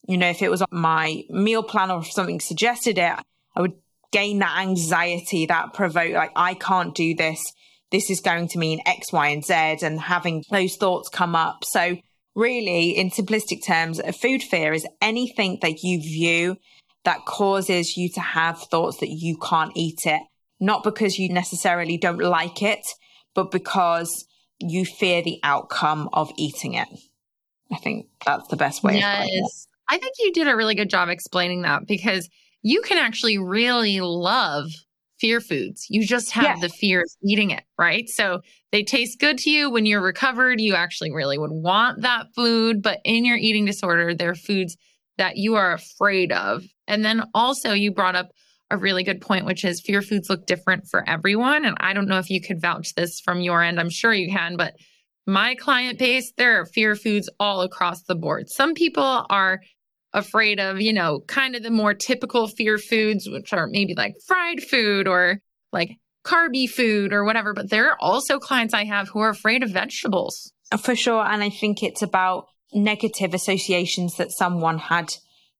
you 0.07 0.17
know, 0.17 0.29
if 0.29 0.41
it 0.41 0.49
was 0.49 0.61
on 0.61 0.69
my 0.71 1.23
meal 1.29 1.63
plan 1.63 1.91
or 1.91 1.99
if 1.99 2.11
something 2.11 2.39
suggested 2.39 2.97
it, 2.97 3.13
I 3.55 3.61
would 3.61 3.73
gain 4.11 4.39
that 4.39 4.59
anxiety, 4.59 5.47
that 5.47 5.73
provoke, 5.73 6.13
like, 6.13 6.31
I 6.35 6.53
can't 6.53 6.95
do 6.95 7.13
this. 7.13 7.53
This 7.91 8.09
is 8.09 8.21
going 8.21 8.47
to 8.49 8.57
mean 8.57 8.79
X, 8.85 9.11
Y, 9.11 9.27
and 9.27 9.43
Z, 9.43 9.53
and 9.53 9.99
having 9.99 10.45
those 10.49 10.77
thoughts 10.77 11.09
come 11.09 11.35
up. 11.35 11.65
So, 11.65 11.97
really, 12.35 12.91
in 12.91 13.09
simplistic 13.09 13.65
terms, 13.65 13.99
a 13.99 14.13
food 14.13 14.41
fear 14.41 14.73
is 14.73 14.87
anything 15.01 15.59
that 15.61 15.83
you 15.83 15.99
view 15.99 16.57
that 17.03 17.25
causes 17.25 17.97
you 17.97 18.09
to 18.09 18.19
have 18.19 18.59
thoughts 18.59 18.97
that 18.97 19.09
you 19.09 19.37
can't 19.37 19.71
eat 19.75 20.05
it, 20.05 20.21
not 20.59 20.83
because 20.83 21.17
you 21.17 21.29
necessarily 21.29 21.97
don't 21.97 22.21
like 22.21 22.61
it, 22.61 22.85
but 23.33 23.51
because 23.51 24.25
you 24.59 24.85
fear 24.85 25.21
the 25.21 25.39
outcome 25.43 26.09
of 26.13 26.31
eating 26.37 26.75
it. 26.75 26.87
I 27.71 27.77
think 27.77 28.07
that's 28.25 28.47
the 28.49 28.57
best 28.57 28.83
way. 28.83 28.97
Yes. 28.97 29.67
I 29.89 29.97
think 29.97 30.15
you 30.19 30.31
did 30.31 30.47
a 30.47 30.55
really 30.55 30.75
good 30.75 30.89
job 30.89 31.09
explaining 31.09 31.63
that 31.63 31.87
because 31.87 32.29
you 32.61 32.81
can 32.81 32.97
actually 32.97 33.37
really 33.37 33.99
love 34.01 34.67
fear 35.21 35.39
foods. 35.39 35.85
You 35.89 36.05
just 36.05 36.31
have 36.31 36.59
the 36.59 36.67
fear 36.67 37.01
of 37.01 37.09
eating 37.23 37.51
it, 37.51 37.63
right? 37.77 38.09
So 38.09 38.41
they 38.71 38.83
taste 38.83 39.19
good 39.19 39.37
to 39.39 39.51
you 39.51 39.69
when 39.69 39.85
you're 39.85 40.01
recovered. 40.01 40.59
You 40.59 40.73
actually 40.73 41.11
really 41.11 41.37
would 41.37 41.51
want 41.51 42.01
that 42.01 42.33
food. 42.35 42.81
But 42.81 42.99
in 43.05 43.23
your 43.23 43.37
eating 43.37 43.65
disorder, 43.65 44.15
they're 44.15 44.35
foods 44.35 44.75
that 45.17 45.37
you 45.37 45.55
are 45.55 45.73
afraid 45.73 46.31
of. 46.31 46.63
And 46.87 47.05
then 47.05 47.23
also, 47.35 47.71
you 47.73 47.91
brought 47.91 48.15
up 48.15 48.31
a 48.71 48.77
really 48.77 49.03
good 49.03 49.21
point, 49.21 49.45
which 49.45 49.63
is 49.63 49.79
fear 49.79 50.01
foods 50.01 50.29
look 50.29 50.47
different 50.47 50.87
for 50.89 51.07
everyone. 51.07 51.65
And 51.65 51.77
I 51.79 51.93
don't 51.93 52.07
know 52.07 52.17
if 52.17 52.29
you 52.29 52.41
could 52.41 52.59
vouch 52.59 52.95
this 52.95 53.19
from 53.19 53.41
your 53.41 53.61
end. 53.61 53.79
I'm 53.79 53.89
sure 53.89 54.13
you 54.13 54.31
can, 54.31 54.57
but 54.57 54.73
my 55.27 55.53
client 55.55 55.99
base, 55.99 56.33
there 56.35 56.59
are 56.59 56.65
fear 56.65 56.95
foods 56.95 57.29
all 57.39 57.61
across 57.61 58.03
the 58.03 58.15
board. 58.15 58.49
Some 58.49 58.73
people 58.73 59.25
are 59.29 59.61
afraid 60.13 60.59
of, 60.59 60.81
you 60.81 60.93
know, 60.93 61.21
kind 61.27 61.55
of 61.55 61.63
the 61.63 61.71
more 61.71 61.93
typical 61.93 62.47
fear 62.47 62.77
foods, 62.77 63.29
which 63.29 63.53
are 63.53 63.67
maybe 63.67 63.93
like 63.95 64.15
fried 64.25 64.61
food 64.61 65.07
or 65.07 65.39
like 65.71 65.97
carby 66.23 66.69
food 66.69 67.13
or 67.13 67.23
whatever. 67.23 67.53
But 67.53 67.69
there 67.69 67.91
are 67.91 67.97
also 67.99 68.39
clients 68.39 68.73
I 68.73 68.85
have 68.85 69.09
who 69.09 69.19
are 69.19 69.29
afraid 69.29 69.63
of 69.63 69.71
vegetables. 69.71 70.51
Uh, 70.71 70.77
for 70.77 70.95
sure. 70.95 71.25
And 71.25 71.43
I 71.43 71.49
think 71.49 71.83
it's 71.83 72.01
about 72.01 72.47
negative 72.73 73.33
associations 73.33 74.15
that 74.17 74.31
someone 74.31 74.77
had 74.77 75.15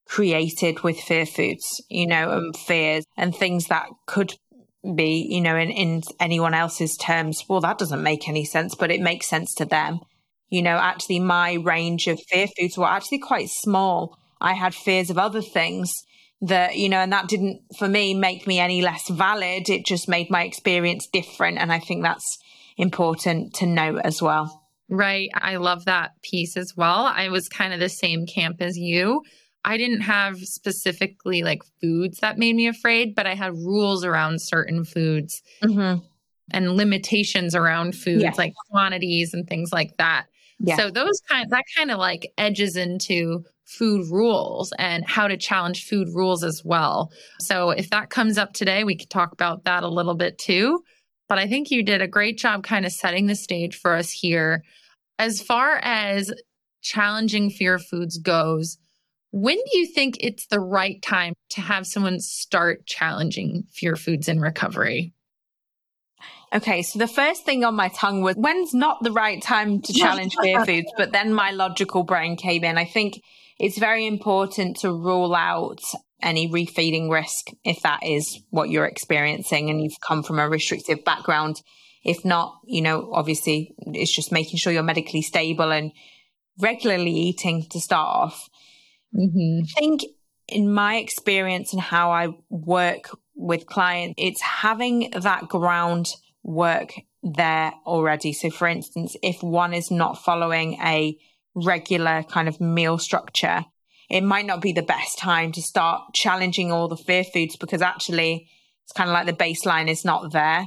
created 0.05 0.81
with 0.81 1.00
fear 1.00 1.25
foods, 1.25 1.81
you 1.89 2.08
know, 2.08 2.31
and 2.31 2.55
fears 2.55 3.05
and 3.17 3.36
things 3.36 3.67
that 3.67 3.88
could 4.08 4.34
be, 4.96 5.27
you 5.29 5.41
know, 5.41 5.55
in, 5.55 5.70
in 5.70 6.01
anyone 6.20 6.53
else's 6.53 6.98
terms, 6.98 7.43
well, 7.48 7.62
that 7.62 7.77
doesn't 7.77 8.03
make 8.03 8.27
any 8.27 8.43
sense, 8.43 8.75
but 8.75 8.91
it 8.91 9.01
makes 9.01 9.27
sense 9.27 9.53
to 9.55 9.65
them. 9.65 10.00
You 10.50 10.62
know, 10.62 10.75
actually, 10.75 11.20
my 11.20 11.53
range 11.53 12.08
of 12.08 12.20
fear 12.29 12.48
foods 12.48 12.77
were 12.77 12.88
actually 12.88 13.20
quite 13.20 13.50
small. 13.50 14.17
I 14.41 14.53
had 14.53 14.75
fears 14.75 15.10
of 15.10 15.17
other 15.17 15.41
things 15.41 15.91
that, 16.41 16.75
you 16.75 16.89
know, 16.89 16.98
and 16.98 17.13
that 17.13 17.27
didn't, 17.27 17.62
for 17.77 17.88
me, 17.88 18.13
make 18.13 18.48
me 18.48 18.60
any 18.60 18.81
less 18.81 19.07
valid. 19.10 19.69
It 19.69 19.86
just 19.86 20.10
made 20.10 20.29
my 20.29 20.43
experience 20.43 21.07
different. 21.12 21.60
And 21.60 21.71
I 21.71 21.79
think 21.79 22.03
that's 22.03 22.39
important 22.77 23.53
to 23.55 23.65
note 23.67 24.01
as 24.03 24.21
well. 24.21 24.63
Right. 24.89 25.29
I 25.33 25.57
love 25.57 25.86
that 25.86 26.21
piece 26.21 26.57
as 26.57 26.74
well. 26.75 27.05
I 27.05 27.29
was 27.29 27.48
kind 27.48 27.74
of 27.74 27.79
the 27.79 27.89
same 27.89 28.25
camp 28.25 28.57
as 28.60 28.77
you. 28.77 29.21
I 29.63 29.77
didn't 29.77 30.01
have 30.01 30.38
specifically 30.39 31.43
like 31.43 31.62
foods 31.79 32.19
that 32.19 32.38
made 32.38 32.55
me 32.55 32.67
afraid, 32.67 33.13
but 33.15 33.27
I 33.27 33.36
had 33.36 33.53
rules 33.53 34.03
around 34.03 34.41
certain 34.41 34.83
foods 34.83 35.43
mm-hmm. 35.63 36.03
and 36.50 36.71
limitations 36.71 37.53
around 37.55 37.95
foods, 37.95 38.24
yeah. 38.24 38.33
like 38.38 38.53
quantities 38.71 39.33
and 39.33 39.48
things 39.48 39.71
like 39.71 39.95
that. 39.98 40.25
Yeah. 40.60 40.77
So 40.77 40.89
those 40.89 41.21
kind 41.29 41.50
that 41.51 41.63
kind 41.77 41.91
of 41.91 42.00
like 42.00 42.33
edges 42.38 42.75
into 42.75 43.45
food 43.72 44.08
rules 44.12 44.74
and 44.78 45.04
how 45.08 45.28
to 45.28 45.38
challenge 45.38 45.86
food 45.86 46.10
rules 46.13 46.44
as 46.44 46.62
well. 46.66 47.12
So 47.40 47.70
if 47.70 47.90
that 47.92 48.10
comes 48.10 48.38
up 48.38 48.54
today, 48.54 48.84
we 48.84 48.98
could 48.98 49.10
talk 49.10 49.32
about 49.32 49.63
that 49.63 49.84
a 49.84 49.88
little 49.88 50.16
bit 50.16 50.38
too. 50.38 50.84
but 51.30 51.40
I 51.40 51.48
think 51.48 51.72
you 51.72 51.82
did 51.82 52.01
a 52.01 52.10
great 52.10 52.38
job 52.38 52.62
kind 52.62 52.86
of 52.86 52.92
setting 52.92 53.28
the 53.28 53.36
stage 53.36 53.78
for 53.78 53.96
us 53.96 54.12
here. 54.12 54.63
As 55.18 55.42
far 55.42 55.80
as 55.82 56.34
challenging 56.82 57.50
fear 57.50 57.80
foods 57.80 58.18
goes, 58.18 58.78
when 59.32 59.56
do 59.56 59.78
you 59.78 59.88
think 59.88 60.18
it's 60.20 60.48
the 60.48 60.60
right 60.60 61.01
time 61.01 61.34
to 61.51 61.62
have 61.62 61.88
someone 61.88 62.20
start 62.20 62.86
challenging 62.86 63.63
fear 63.72 63.96
foods 63.96 64.28
in 64.28 64.42
recovery? 64.42 65.13
Okay, 66.54 66.82
so 66.82 67.00
the 67.00 67.08
first 67.08 67.46
thing 67.46 67.63
on 67.63 67.75
my 67.75 67.88
tongue 67.88 68.22
was 68.22 68.36
when's 68.36 68.74
not 68.74 69.01
the 69.01 69.12
right 69.12 69.42
time 69.42 69.82
to 69.84 69.94
challenge 70.04 70.36
fear 70.42 70.66
foods? 70.66 70.92
But 70.98 71.13
then 71.13 71.34
my 71.34 71.51
logical 71.51 72.04
brain 72.04 72.36
came 72.36 72.66
in. 72.66 72.78
I 72.78 72.84
think 72.84 73.22
it's 73.62 73.77
very 73.77 74.08
important 74.08 74.77
to 74.77 74.89
rule 74.89 75.36
out 75.36 75.82
any 76.20 76.50
refeeding 76.50 77.12
risk 77.12 77.51
if 77.63 77.84
that 77.84 78.00
is 78.03 78.41
what 78.50 78.70
you're 78.70 78.88
experiencing 78.88 79.70
and 79.70 79.80
you've 79.80 80.01
come 80.06 80.24
from 80.24 80.39
a 80.39 80.50
restrictive 80.50 81.06
background. 81.06 81.62
If 82.03 82.25
not, 82.25 82.56
you 82.65 82.82
know, 82.82 83.12
obviously 83.13 83.75
it's 83.77 84.15
just 84.15 84.32
making 84.32 84.58
sure 84.58 84.74
you're 84.74 84.82
medically 84.82 85.22
stable 85.22 85.72
and 85.72 85.91
regularly 86.60 87.12
eating 87.12 87.68
to 87.70 87.80
start 87.80 88.08
off. 88.08 88.50
Mm-hmm. 89.15 89.62
I 89.63 89.80
think 89.80 90.01
in 90.48 90.74
my 90.74 90.96
experience 90.96 91.72
and 91.72 91.82
how 91.82 92.12
I 92.12 92.30
work 92.50 93.15
with 93.36 93.68
clients, 93.68 94.15
it's 94.18 94.41
having 94.41 95.12
that 95.12 95.48
ground 95.48 96.08
work 96.41 96.94
there 97.22 97.74
already. 97.86 98.34
So, 98.34 98.50
for 98.50 98.68
instance, 98.68 99.15
if 99.22 99.44
one 99.44 99.75
is 99.75 99.91
not 99.91 100.18
following 100.18 100.80
a 100.82 101.15
regular 101.55 102.24
kind 102.24 102.48
of 102.48 102.60
meal 102.62 102.98
structure, 102.98 103.65
it 104.10 104.22
might 104.22 104.46
not 104.46 104.62
be 104.62 104.74
the 104.74 104.81
best 104.81 105.17
time 105.17 105.51
to 105.53 105.62
start 105.62 106.13
challenging 106.13 106.72
all 106.72 106.88
the 106.88 106.98
fear 106.98 107.24
foods 107.24 107.55
because 107.55 107.81
actually 107.81 108.50
it's 108.84 108.93
kind 108.93 109.10
of 109.10 109.13
like 109.13 109.25
the 109.25 109.34
baseline 109.34 109.89
is 109.89 110.03
not 110.03 110.31
there. 110.31 110.65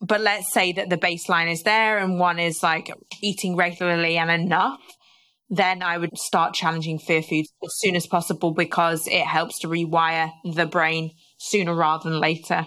But 0.00 0.22
let's 0.22 0.50
say 0.52 0.72
that 0.72 0.88
the 0.88 0.96
baseline 0.96 1.52
is 1.52 1.62
there 1.62 1.98
and 1.98 2.18
one 2.18 2.38
is 2.38 2.62
like 2.62 2.90
eating 3.20 3.54
regularly 3.54 4.16
and 4.16 4.30
enough, 4.30 4.80
then 5.50 5.82
I 5.82 5.98
would 5.98 6.16
start 6.16 6.54
challenging 6.54 6.98
fear 6.98 7.22
foods 7.22 7.52
as 7.62 7.78
soon 7.78 7.96
as 7.96 8.06
possible 8.06 8.52
because 8.54 9.06
it 9.06 9.26
helps 9.26 9.58
to 9.58 9.68
rewire 9.68 10.30
the 10.44 10.64
brain 10.64 11.10
sooner 11.38 11.74
rather 11.74 12.08
than 12.08 12.20
later. 12.20 12.66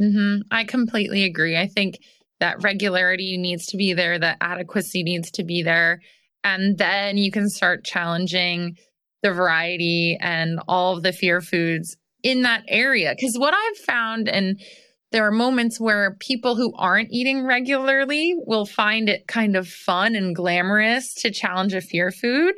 Mm-hmm. 0.00 0.42
I 0.50 0.64
completely 0.64 1.24
agree. 1.24 1.56
I 1.56 1.68
think 1.68 1.98
that 2.40 2.62
regularity 2.62 3.38
needs 3.38 3.66
to 3.66 3.76
be 3.76 3.94
there, 3.94 4.18
that 4.18 4.38
adequacy 4.40 5.02
needs 5.04 5.30
to 5.32 5.44
be 5.44 5.62
there. 5.62 6.00
And 6.44 6.78
then 6.78 7.16
you 7.16 7.32
can 7.32 7.48
start 7.48 7.84
challenging 7.84 8.76
the 9.22 9.32
variety 9.32 10.18
and 10.20 10.60
all 10.68 10.96
of 10.96 11.02
the 11.02 11.12
fear 11.12 11.40
foods 11.40 11.96
in 12.22 12.42
that 12.42 12.62
area. 12.68 13.14
Because 13.16 13.38
what 13.38 13.54
I've 13.54 13.78
found, 13.78 14.28
and 14.28 14.60
there 15.10 15.26
are 15.26 15.32
moments 15.32 15.80
where 15.80 16.16
people 16.20 16.56
who 16.56 16.72
aren't 16.76 17.10
eating 17.10 17.46
regularly 17.46 18.34
will 18.46 18.66
find 18.66 19.08
it 19.08 19.26
kind 19.26 19.56
of 19.56 19.66
fun 19.66 20.14
and 20.14 20.36
glamorous 20.36 21.14
to 21.14 21.30
challenge 21.30 21.72
a 21.72 21.80
fear 21.80 22.10
food, 22.10 22.54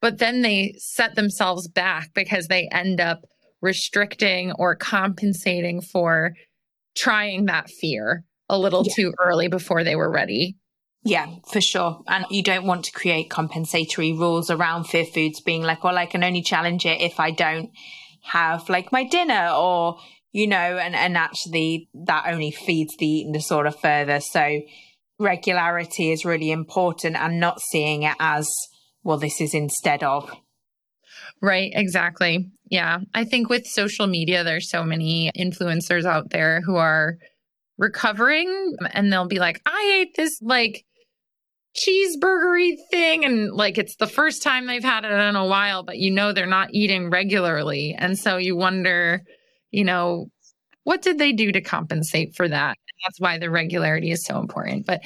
but 0.00 0.18
then 0.18 0.42
they 0.42 0.74
set 0.78 1.16
themselves 1.16 1.66
back 1.66 2.10
because 2.14 2.46
they 2.46 2.68
end 2.70 3.00
up 3.00 3.22
restricting 3.60 4.52
or 4.52 4.76
compensating 4.76 5.80
for 5.80 6.34
trying 6.94 7.46
that 7.46 7.70
fear 7.70 8.22
a 8.48 8.58
little 8.58 8.84
yeah. 8.86 8.92
too 8.94 9.14
early 9.18 9.48
before 9.48 9.82
they 9.82 9.96
were 9.96 10.10
ready. 10.10 10.56
Yeah, 11.04 11.26
for 11.46 11.60
sure. 11.60 12.02
And 12.08 12.24
you 12.30 12.42
don't 12.42 12.66
want 12.66 12.86
to 12.86 12.92
create 12.92 13.28
compensatory 13.28 14.14
rules 14.14 14.50
around 14.50 14.84
fear 14.84 15.04
foods 15.04 15.40
being 15.40 15.62
like, 15.62 15.84
well, 15.84 15.98
I 15.98 16.06
can 16.06 16.24
only 16.24 16.40
challenge 16.40 16.86
it 16.86 17.00
if 17.00 17.20
I 17.20 17.30
don't 17.30 17.70
have 18.22 18.70
like 18.70 18.90
my 18.90 19.04
dinner 19.04 19.50
or, 19.54 19.98
you 20.32 20.46
know, 20.46 20.56
and, 20.56 20.94
and 20.94 21.18
actually 21.18 21.90
that 21.92 22.24
only 22.26 22.50
feeds 22.50 22.96
the 22.96 23.06
eating 23.06 23.32
disorder 23.32 23.70
further. 23.70 24.20
So 24.20 24.62
regularity 25.18 26.10
is 26.10 26.24
really 26.24 26.50
important 26.50 27.16
and 27.16 27.38
not 27.38 27.60
seeing 27.60 28.04
it 28.04 28.16
as, 28.18 28.50
well, 29.02 29.18
this 29.18 29.42
is 29.42 29.52
instead 29.52 30.02
of. 30.02 30.30
Right, 31.42 31.70
exactly. 31.74 32.50
Yeah. 32.70 33.00
I 33.12 33.24
think 33.24 33.50
with 33.50 33.66
social 33.66 34.06
media, 34.06 34.42
there's 34.42 34.70
so 34.70 34.84
many 34.84 35.30
influencers 35.38 36.06
out 36.06 36.30
there 36.30 36.62
who 36.62 36.76
are 36.76 37.18
recovering 37.76 38.76
and 38.92 39.12
they'll 39.12 39.28
be 39.28 39.38
like, 39.38 39.60
I 39.66 40.00
ate 40.00 40.16
this 40.16 40.38
like 40.40 40.86
cheeseburgery 41.76 42.76
thing 42.90 43.24
and 43.24 43.50
like 43.50 43.78
it's 43.78 43.96
the 43.96 44.06
first 44.06 44.42
time 44.42 44.66
they've 44.66 44.84
had 44.84 45.04
it 45.04 45.10
in 45.10 45.34
a 45.34 45.46
while 45.46 45.82
but 45.82 45.98
you 45.98 46.10
know 46.10 46.32
they're 46.32 46.46
not 46.46 46.72
eating 46.72 47.10
regularly. 47.10 47.94
And 47.98 48.18
so 48.18 48.36
you 48.36 48.56
wonder 48.56 49.22
you 49.70 49.84
know 49.84 50.26
what 50.84 51.02
did 51.02 51.18
they 51.18 51.32
do 51.32 51.50
to 51.50 51.60
compensate 51.60 52.36
for 52.36 52.46
that? 52.46 52.68
And 52.68 52.98
that's 53.06 53.18
why 53.18 53.38
the 53.38 53.50
regularity 53.50 54.10
is 54.10 54.24
so 54.24 54.38
important. 54.38 54.86
But 54.86 55.02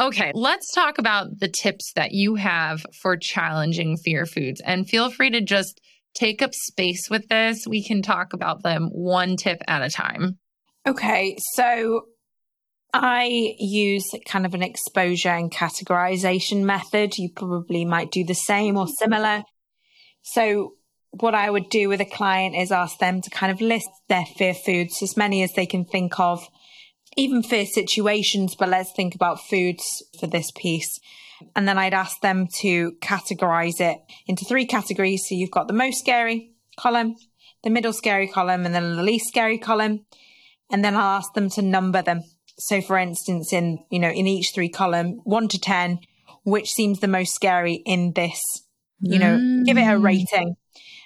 okay 0.00 0.30
let's 0.34 0.72
talk 0.72 0.98
about 0.98 1.40
the 1.40 1.48
tips 1.48 1.92
that 1.96 2.12
you 2.12 2.36
have 2.36 2.86
for 3.02 3.16
challenging 3.16 3.96
fear 3.96 4.24
foods. 4.24 4.60
And 4.64 4.88
feel 4.88 5.10
free 5.10 5.30
to 5.30 5.40
just 5.40 5.80
take 6.14 6.42
up 6.42 6.54
space 6.54 7.10
with 7.10 7.28
this. 7.28 7.66
We 7.66 7.84
can 7.84 8.02
talk 8.02 8.32
about 8.32 8.62
them 8.62 8.88
one 8.92 9.36
tip 9.36 9.62
at 9.66 9.82
a 9.82 9.90
time. 9.90 10.38
Okay 10.86 11.36
so 11.54 12.02
I 12.92 13.54
use 13.58 14.14
kind 14.26 14.46
of 14.46 14.54
an 14.54 14.62
exposure 14.62 15.28
and 15.28 15.50
categorization 15.50 16.62
method. 16.62 17.18
You 17.18 17.30
probably 17.30 17.84
might 17.84 18.10
do 18.10 18.24
the 18.24 18.34
same 18.34 18.76
or 18.76 18.86
similar. 18.88 19.44
So, 20.22 20.74
what 21.10 21.34
I 21.34 21.50
would 21.50 21.68
do 21.70 21.88
with 21.88 22.00
a 22.00 22.06
client 22.06 22.54
is 22.54 22.70
ask 22.70 22.98
them 22.98 23.20
to 23.22 23.30
kind 23.30 23.52
of 23.52 23.60
list 23.60 23.88
their 24.08 24.24
fear 24.24 24.54
foods, 24.54 25.02
as 25.02 25.16
many 25.16 25.42
as 25.42 25.52
they 25.52 25.66
can 25.66 25.84
think 25.84 26.18
of, 26.20 26.46
even 27.16 27.42
fear 27.42 27.66
situations, 27.66 28.54
but 28.54 28.68
let's 28.68 28.92
think 28.92 29.14
about 29.14 29.40
foods 29.40 30.02
for 30.20 30.26
this 30.26 30.50
piece. 30.54 30.98
And 31.56 31.66
then 31.66 31.78
I'd 31.78 31.94
ask 31.94 32.20
them 32.20 32.46
to 32.60 32.92
categorize 33.00 33.80
it 33.80 33.98
into 34.26 34.44
three 34.44 34.66
categories. 34.66 35.26
So 35.26 35.34
you've 35.34 35.50
got 35.50 35.66
the 35.66 35.72
most 35.72 35.98
scary 35.98 36.52
column, 36.76 37.16
the 37.64 37.70
middle 37.70 37.92
scary 37.92 38.28
column, 38.28 38.66
and 38.66 38.74
then 38.74 38.96
the 38.96 39.02
least 39.02 39.28
scary 39.28 39.58
column. 39.58 40.04
And 40.70 40.84
then 40.84 40.94
I'll 40.94 41.16
ask 41.18 41.32
them 41.32 41.48
to 41.50 41.62
number 41.62 42.02
them 42.02 42.22
so 42.58 42.80
for 42.80 42.98
instance, 42.98 43.52
in, 43.52 43.84
you 43.90 43.98
know, 43.98 44.10
in 44.10 44.26
each 44.26 44.52
three 44.52 44.68
column, 44.68 45.20
one 45.24 45.48
to 45.48 45.58
10, 45.58 46.00
which 46.44 46.70
seems 46.70 47.00
the 47.00 47.08
most 47.08 47.34
scary 47.34 47.74
in 47.74 48.12
this, 48.12 48.42
you 49.00 49.18
know, 49.18 49.38
mm. 49.38 49.64
give 49.64 49.78
it 49.78 49.82
a 49.82 49.96
mm. 49.96 50.02
rating. 50.02 50.56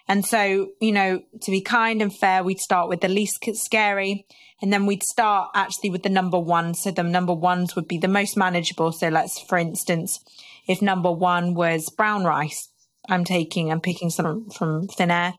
And 0.08 0.24
so, 0.24 0.70
you 0.80 0.92
know, 0.92 1.22
to 1.42 1.50
be 1.50 1.60
kind 1.60 2.02
and 2.02 2.14
fair, 2.14 2.42
we'd 2.42 2.58
start 2.58 2.88
with 2.88 3.00
the 3.00 3.08
least 3.08 3.44
scary. 3.54 4.26
And 4.60 4.72
then 4.72 4.86
we'd 4.86 5.02
start 5.02 5.50
actually 5.54 5.90
with 5.90 6.02
the 6.02 6.08
number 6.08 6.38
one. 6.38 6.74
So 6.74 6.90
the 6.90 7.02
number 7.02 7.34
ones 7.34 7.76
would 7.76 7.88
be 7.88 7.98
the 7.98 8.08
most 8.08 8.36
manageable. 8.36 8.92
So 8.92 9.08
let's, 9.08 9.40
for 9.40 9.58
instance, 9.58 10.20
if 10.66 10.80
number 10.80 11.10
one 11.10 11.54
was 11.54 11.90
brown 11.90 12.24
rice, 12.24 12.68
I'm 13.08 13.24
taking, 13.24 13.70
I'm 13.70 13.80
picking 13.80 14.10
some 14.10 14.50
from 14.50 14.86
thin 14.86 15.10
air. 15.10 15.34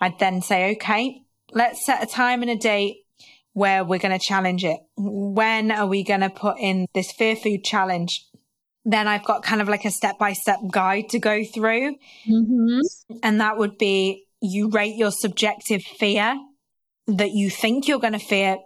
I'd 0.00 0.18
then 0.18 0.42
say, 0.42 0.72
okay, 0.72 1.22
let's 1.52 1.86
set 1.86 2.02
a 2.02 2.06
time 2.06 2.42
and 2.42 2.50
a 2.50 2.56
date 2.56 3.03
where 3.54 3.84
we're 3.84 4.00
going 4.00 4.16
to 4.16 4.24
challenge 4.24 4.64
it. 4.64 4.80
When 4.96 5.70
are 5.70 5.86
we 5.86 6.04
going 6.04 6.20
to 6.20 6.28
put 6.28 6.58
in 6.58 6.86
this 6.92 7.10
fear 7.12 7.34
food 7.34 7.64
challenge? 7.64 8.26
Then 8.84 9.08
I've 9.08 9.24
got 9.24 9.42
kind 9.42 9.62
of 9.62 9.68
like 9.68 9.86
a 9.86 9.90
step 9.90 10.18
by 10.18 10.34
step 10.34 10.58
guide 10.70 11.08
to 11.10 11.18
go 11.18 11.42
through. 11.44 11.94
Mm-hmm. 12.28 12.80
And 13.22 13.40
that 13.40 13.56
would 13.56 13.78
be 13.78 14.26
you 14.42 14.68
rate 14.68 14.96
your 14.96 15.12
subjective 15.12 15.82
fear 15.82 16.38
that 17.06 17.30
you 17.30 17.48
think 17.48 17.88
you're 17.88 18.00
going 18.00 18.12
to 18.12 18.18
fear 18.18 18.58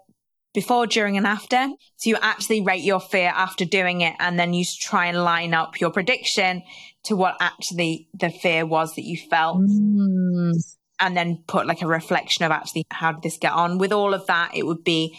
before, 0.55 0.87
during, 0.87 1.17
and 1.19 1.27
after. 1.27 1.69
So 1.97 2.11
you 2.11 2.17
actually 2.21 2.63
rate 2.63 2.83
your 2.83 3.01
fear 3.01 3.31
after 3.33 3.67
doing 3.67 4.01
it. 4.01 4.15
And 4.19 4.39
then 4.41 4.55
you 4.55 4.65
try 4.81 5.07
and 5.07 5.23
line 5.23 5.53
up 5.55 5.81
your 5.81 5.91
prediction 5.91 6.63
to 7.05 7.15
what 7.15 7.37
actually 7.41 8.09
the 8.19 8.31
fear 8.31 8.65
was 8.65 8.95
that 8.95 9.05
you 9.05 9.19
felt. 9.29 9.59
Mm 9.61 10.53
and 11.01 11.17
then 11.17 11.43
put 11.47 11.67
like 11.67 11.83
a 11.83 11.87
reflection 11.87 12.45
of 12.45 12.51
actually 12.51 12.85
how 12.91 13.13
did 13.13 13.23
this 13.23 13.39
get 13.39 13.53
on. 13.53 13.79
With 13.79 13.93
all 13.93 14.15
of 14.15 14.27
that, 14.27 14.53
it 14.55 14.67
would 14.67 14.85
be 14.85 15.19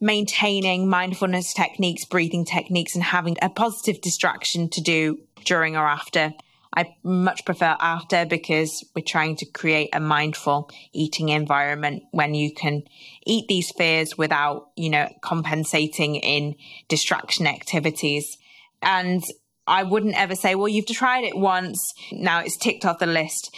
maintaining 0.00 0.88
mindfulness 0.88 1.54
techniques, 1.54 2.04
breathing 2.04 2.44
techniques, 2.44 2.94
and 2.94 3.02
having 3.02 3.36
a 3.40 3.48
positive 3.48 4.00
distraction 4.00 4.68
to 4.70 4.80
do 4.80 5.18
during 5.44 5.76
or 5.76 5.86
after. 5.86 6.32
I 6.76 6.96
much 7.04 7.44
prefer 7.44 7.76
after 7.78 8.26
because 8.26 8.84
we're 8.96 9.02
trying 9.02 9.36
to 9.36 9.46
create 9.46 9.90
a 9.92 10.00
mindful 10.00 10.70
eating 10.92 11.28
environment 11.28 12.02
when 12.10 12.34
you 12.34 12.52
can 12.52 12.82
eat 13.24 13.46
these 13.48 13.70
fears 13.70 14.18
without, 14.18 14.70
you 14.76 14.90
know, 14.90 15.08
compensating 15.22 16.16
in 16.16 16.56
distraction 16.88 17.46
activities. 17.46 18.38
And 18.82 19.22
I 19.66 19.84
wouldn't 19.84 20.20
ever 20.20 20.34
say, 20.34 20.56
well, 20.56 20.68
you've 20.68 20.86
tried 20.86 21.24
it 21.24 21.36
once. 21.36 21.94
Now 22.10 22.40
it's 22.40 22.56
ticked 22.56 22.84
off 22.84 22.98
the 22.98 23.06
list 23.06 23.54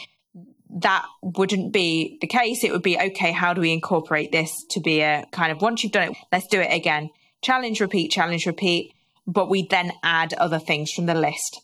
that 0.77 1.07
wouldn't 1.23 1.73
be 1.73 2.19
the 2.21 2.27
case. 2.27 2.63
It 2.63 2.71
would 2.71 2.83
be, 2.83 2.99
okay, 2.99 3.33
how 3.33 3.55
do 3.55 3.63
we 3.63 3.73
incorporate 3.73 4.31
this 4.31 4.65
to 4.71 4.81
be 4.81 5.01
a 5.01 5.27
kind 5.33 5.51
of 5.51 5.63
once 5.63 5.83
you've 5.83 5.93
done 5.93 6.11
it, 6.11 6.17
let's 6.31 6.47
do 6.47 6.61
it 6.61 6.73
again. 6.73 7.11
Challenge, 7.43 7.81
repeat, 7.81 8.11
challenge, 8.11 8.47
repeat. 8.47 8.93
But 9.27 9.49
we 9.49 9.67
then 9.67 9.93
add 10.03 10.35
other 10.35 10.59
things 10.59 10.93
from 10.93 11.07
the 11.07 11.15
list. 11.15 11.63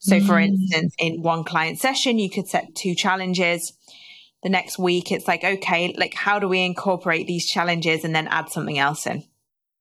So, 0.00 0.20
for 0.20 0.34
mm. 0.34 0.46
instance, 0.46 0.94
in 0.98 1.22
one 1.22 1.42
client 1.42 1.78
session, 1.78 2.18
you 2.18 2.30
could 2.30 2.46
set 2.46 2.74
two 2.74 2.94
challenges. 2.94 3.72
The 4.42 4.48
next 4.48 4.78
week, 4.78 5.10
it's 5.10 5.26
like, 5.26 5.42
okay, 5.42 5.94
like, 5.98 6.14
how 6.14 6.38
do 6.38 6.48
we 6.48 6.64
incorporate 6.64 7.26
these 7.26 7.46
challenges 7.46 8.04
and 8.04 8.14
then 8.14 8.28
add 8.28 8.50
something 8.50 8.78
else 8.78 9.06
in? 9.06 9.24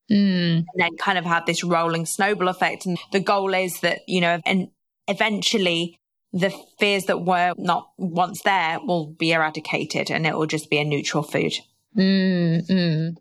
Mm. 0.10 0.58
And 0.58 0.66
then 0.76 0.98
kind 0.98 1.18
of 1.18 1.26
have 1.26 1.46
this 1.46 1.64
rolling 1.64 2.06
snowball 2.06 2.48
effect. 2.48 2.86
And 2.86 2.98
the 3.12 3.20
goal 3.20 3.54
is 3.54 3.82
that, 3.82 4.00
you 4.08 4.22
know, 4.22 4.40
and 4.46 4.70
eventually 5.08 6.00
the 6.34 6.54
fears 6.80 7.06
that 7.06 7.24
were 7.24 7.54
not 7.58 7.90
once 7.98 8.42
there 8.44 8.80
will 8.86 9.08
be 9.08 9.32
eradicated 9.32 10.12
and 10.12 10.28
it 10.28 10.38
will 10.38 10.46
just 10.46 10.70
be 10.70 10.78
a 10.78 10.84
neutral 10.84 11.24
food. 11.24 11.54
Mm-hmm. 11.98 13.16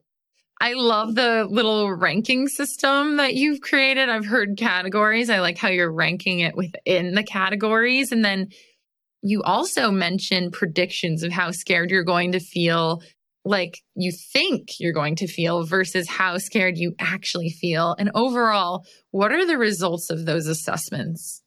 I 0.61 0.73
love 0.73 1.14
the 1.14 1.47
little 1.49 1.92
ranking 1.92 2.49
system 2.49 3.19
that 3.19 3.35
you've 3.35 3.61
created. 3.61 4.09
I've 4.09 4.25
heard 4.25 4.57
categories. 4.57 5.29
I 5.29 5.40
like 5.40 5.59
how 5.59 5.69
you're 5.69 5.92
ranking 5.92 6.40
it 6.40 6.57
within 6.57 7.14
the 7.14 7.23
categories. 7.23 8.11
And 8.11 8.25
then 8.25 8.49
you 9.23 9.42
also 9.42 9.90
mentioned 9.90 10.53
predictions 10.53 11.23
of 11.23 11.33
how 11.33 11.51
scared 11.51 11.90
you're 11.90 12.05
going 12.05 12.33
to 12.33 12.40
feel, 12.40 13.03
like 13.45 13.83
you 13.95 14.12
think 14.12 14.81
you're 14.81 14.92
going 14.92 15.16
to 15.16 15.27
feel 15.27 15.64
versus 15.64 16.09
how 16.09 16.38
scared 16.38 16.79
you 16.79 16.95
actually 16.99 17.51
feel. 17.51 17.95
And 17.99 18.11
overall, 18.14 18.85
what 19.11 19.33
are 19.33 19.47
the 19.47 19.59
results 19.59 20.11
of 20.11 20.25
those 20.25 20.47
assessments? 20.47 21.42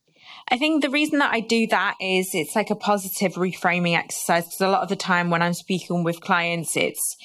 I 0.52 0.58
think 0.58 0.82
the 0.82 0.90
reason 0.90 1.20
that 1.20 1.32
I 1.32 1.42
do 1.42 1.68
that 1.68 1.96
is 2.02 2.34
it's 2.34 2.56
like 2.56 2.72
a 2.72 2.76
positive 2.76 3.34
reframing 3.34 3.96
exercise 3.96 4.46
because 4.46 4.62
a 4.62 4.68
lot 4.68 4.82
of 4.82 4.90
the 4.90 4.96
time 4.96 5.30
when 5.30 5.42
I'm 5.42 5.54
speaking 5.54 6.04
with 6.04 6.22
clients, 6.22 6.76
it's 6.76 7.18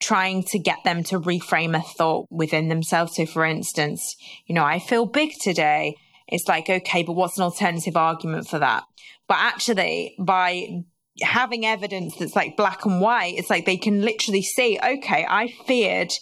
trying 0.00 0.42
to 0.44 0.58
get 0.58 0.82
them 0.84 1.02
to 1.04 1.20
reframe 1.20 1.76
a 1.76 1.82
thought 1.82 2.26
within 2.30 2.68
themselves. 2.68 3.16
So, 3.16 3.26
for 3.26 3.44
instance, 3.44 4.16
you 4.46 4.54
know, 4.54 4.64
I 4.64 4.78
feel 4.78 5.06
big 5.06 5.32
today. 5.40 5.96
It's 6.26 6.48
like, 6.48 6.70
okay, 6.70 7.02
but 7.02 7.12
what's 7.12 7.36
an 7.36 7.44
alternative 7.44 7.96
argument 7.96 8.48
for 8.48 8.58
that? 8.58 8.84
But 9.28 9.38
actually, 9.40 10.14
by 10.18 10.84
having 11.20 11.66
evidence 11.66 12.16
that's 12.16 12.34
like 12.34 12.56
black 12.56 12.84
and 12.86 13.00
white, 13.00 13.34
it's 13.36 13.50
like 13.50 13.66
they 13.66 13.76
can 13.76 14.02
literally 14.02 14.42
see, 14.42 14.78
okay, 14.82 15.26
I 15.28 15.48
feared 15.66 16.12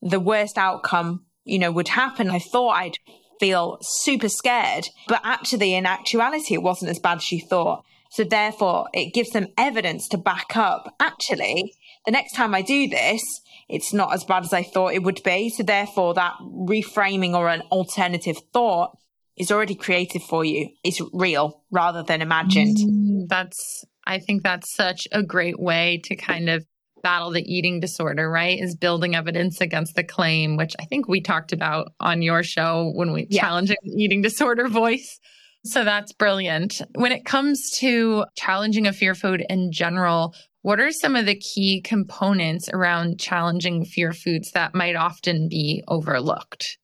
the 0.00 0.20
worst 0.20 0.58
outcome, 0.58 1.26
you 1.44 1.58
know, 1.58 1.70
would 1.70 1.88
happen. 1.88 2.30
I 2.30 2.38
thought 2.38 2.70
I'd 2.70 2.98
feel 3.42 3.76
super 3.82 4.28
scared, 4.28 4.88
but 5.08 5.20
actually, 5.24 5.74
in 5.74 5.84
actuality, 5.84 6.54
it 6.54 6.62
wasn't 6.62 6.92
as 6.92 7.00
bad 7.00 7.18
as 7.18 7.32
you 7.32 7.40
thought. 7.40 7.84
So 8.12 8.22
therefore, 8.22 8.88
it 8.94 9.12
gives 9.12 9.30
them 9.30 9.48
evidence 9.58 10.06
to 10.08 10.16
back 10.16 10.56
up. 10.56 10.94
Actually, 11.00 11.74
the 12.06 12.12
next 12.12 12.34
time 12.34 12.54
I 12.54 12.62
do 12.62 12.86
this, 12.86 13.20
it's 13.68 13.92
not 13.92 14.14
as 14.14 14.22
bad 14.22 14.44
as 14.44 14.52
I 14.52 14.62
thought 14.62 14.94
it 14.94 15.02
would 15.02 15.22
be. 15.24 15.50
So 15.50 15.64
therefore, 15.64 16.14
that 16.14 16.34
reframing 16.40 17.34
or 17.34 17.48
an 17.48 17.62
alternative 17.72 18.36
thought 18.52 18.96
is 19.36 19.50
already 19.50 19.74
created 19.74 20.22
for 20.22 20.44
you. 20.44 20.68
It's 20.84 21.00
real 21.12 21.64
rather 21.72 22.04
than 22.04 22.22
imagined. 22.22 22.76
Mm, 22.76 23.28
that's, 23.28 23.84
I 24.06 24.20
think 24.20 24.44
that's 24.44 24.72
such 24.76 25.08
a 25.10 25.24
great 25.24 25.58
way 25.58 26.00
to 26.04 26.14
kind 26.14 26.48
of 26.48 26.64
battle 27.02 27.30
the 27.30 27.42
eating 27.42 27.80
disorder, 27.80 28.30
right? 28.30 28.58
Is 28.58 28.76
building 28.76 29.14
evidence 29.14 29.60
against 29.60 29.94
the 29.94 30.04
claim, 30.04 30.56
which 30.56 30.74
I 30.78 30.84
think 30.84 31.08
we 31.08 31.20
talked 31.20 31.52
about 31.52 31.92
on 32.00 32.22
your 32.22 32.42
show 32.42 32.92
when 32.94 33.12
we 33.12 33.26
yeah. 33.30 33.42
challenging 33.42 33.76
eating 33.84 34.22
disorder 34.22 34.68
voice. 34.68 35.18
So 35.64 35.84
that's 35.84 36.12
brilliant. 36.12 36.80
When 36.94 37.12
it 37.12 37.24
comes 37.24 37.70
to 37.78 38.24
challenging 38.36 38.86
a 38.86 38.92
fear 38.92 39.14
food 39.14 39.44
in 39.48 39.70
general, 39.70 40.34
what 40.62 40.80
are 40.80 40.92
some 40.92 41.16
of 41.16 41.26
the 41.26 41.36
key 41.36 41.80
components 41.80 42.68
around 42.72 43.20
challenging 43.20 43.84
fear 43.84 44.12
foods 44.12 44.52
that 44.52 44.74
might 44.74 44.96
often 44.96 45.48
be 45.48 45.84
overlooked? 45.86 46.78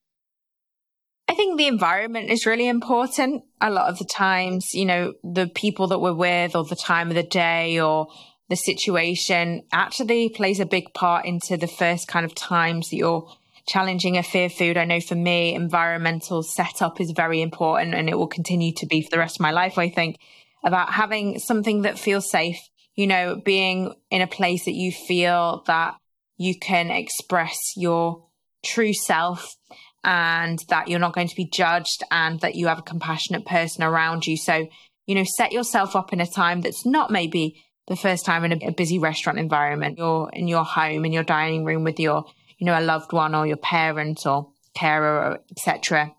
I 1.29 1.35
think 1.35 1.59
the 1.59 1.67
environment 1.67 2.31
is 2.31 2.47
really 2.47 2.69
important. 2.69 3.43
A 3.61 3.71
lot 3.71 3.91
of 3.91 3.99
the 3.99 4.05
times, 4.05 4.73
you 4.73 4.87
know, 4.87 5.13
the 5.23 5.47
people 5.47 5.89
that 5.89 6.01
we're 6.01 6.15
with 6.15 6.57
or 6.57 6.65
the 6.65 6.77
time 6.77 7.09
of 7.09 7.17
the 7.17 7.23
day 7.23 7.81
or 7.81 8.09
the 8.49 8.57
situation 8.57 9.63
actually 9.73 10.29
plays 10.31 10.61
a 10.61 10.67
big 10.67 10.93
part 10.95 11.27
into 11.27 11.57
the 11.57 11.67
first 11.67 12.09
kind 12.09 12.25
of 12.25 12.35
times 12.35 12.91
that 12.91 12.97
you're 12.97 13.31
challenging 13.67 14.17
a 14.17 14.23
fear 14.23 14.49
food. 14.49 14.77
I 14.77 14.85
know 14.85 15.01
for 15.01 15.15
me, 15.15 15.55
environmental 15.55 16.43
setup 16.43 17.01
is 17.01 17.11
very 17.11 17.43
important 17.43 17.95
and 17.95 18.09
it 18.09 18.17
will 18.17 18.27
continue 18.27 18.73
to 18.77 18.87
be 18.87 19.03
for 19.03 19.11
the 19.11 19.19
rest 19.19 19.37
of 19.37 19.41
my 19.41 19.51
life, 19.51 19.79
I 19.79 19.91
think, 19.91 20.19
about 20.65 20.93
having 20.93 21.39
something 21.39 21.83
that 21.83 21.99
feels 21.99 22.31
safe, 22.31 22.59
you 22.97 23.07
know, 23.07 23.41
being 23.45 23.95
in 24.11 24.23
a 24.23 24.27
place 24.27 24.65
that 24.65 24.75
you 24.75 24.91
feel 24.91 25.63
that 25.67 25.95
you 26.39 26.59
can 26.59 26.91
express 26.91 27.59
your 27.77 28.25
true 28.65 28.95
self 28.95 29.57
and 30.03 30.59
that 30.69 30.89
you're 30.89 30.99
not 30.99 31.13
going 31.13 31.29
to 31.29 31.37
be 31.37 31.45
judged 31.45 32.03
and 32.11 32.41
that 32.41 32.55
you 32.55 32.69
have 32.69 32.79
a 32.79 32.83
compassionate 32.83 33.45
person 33.45 33.83
around 33.83 34.27
you. 34.27 34.37
So, 34.37 34.69
you 35.07 35.15
know, 35.15 35.25
set 35.25 35.53
yourself 35.53 35.95
up 35.95 36.13
in 36.13 36.21
a 36.21 36.27
time 36.27 36.63
that's 36.63 36.87
not 36.87 37.11
maybe 37.11 37.63
the 37.89 37.97
first 37.97 38.25
time 38.25 38.45
in 38.45 38.53
a, 38.53 38.69
a 38.69 38.73
busy 38.73 38.99
restaurant 38.99 39.39
environment. 39.39 39.99
You're 39.99 40.31
in 40.33 40.47
your 40.47 40.65
home, 40.65 41.05
in 41.05 41.13
your 41.13 41.25
dining 41.25 41.65
room 41.65 41.85
with 41.85 41.99
your, 41.99 42.25
you 42.59 42.67
know, 42.67 42.79
a 42.79 42.81
loved 42.81 43.13
one 43.13 43.35
or 43.35 43.47
your 43.47 43.57
parent 43.57 44.27
or 44.27 44.51
carer, 44.75 45.41
etc. 45.51 46.15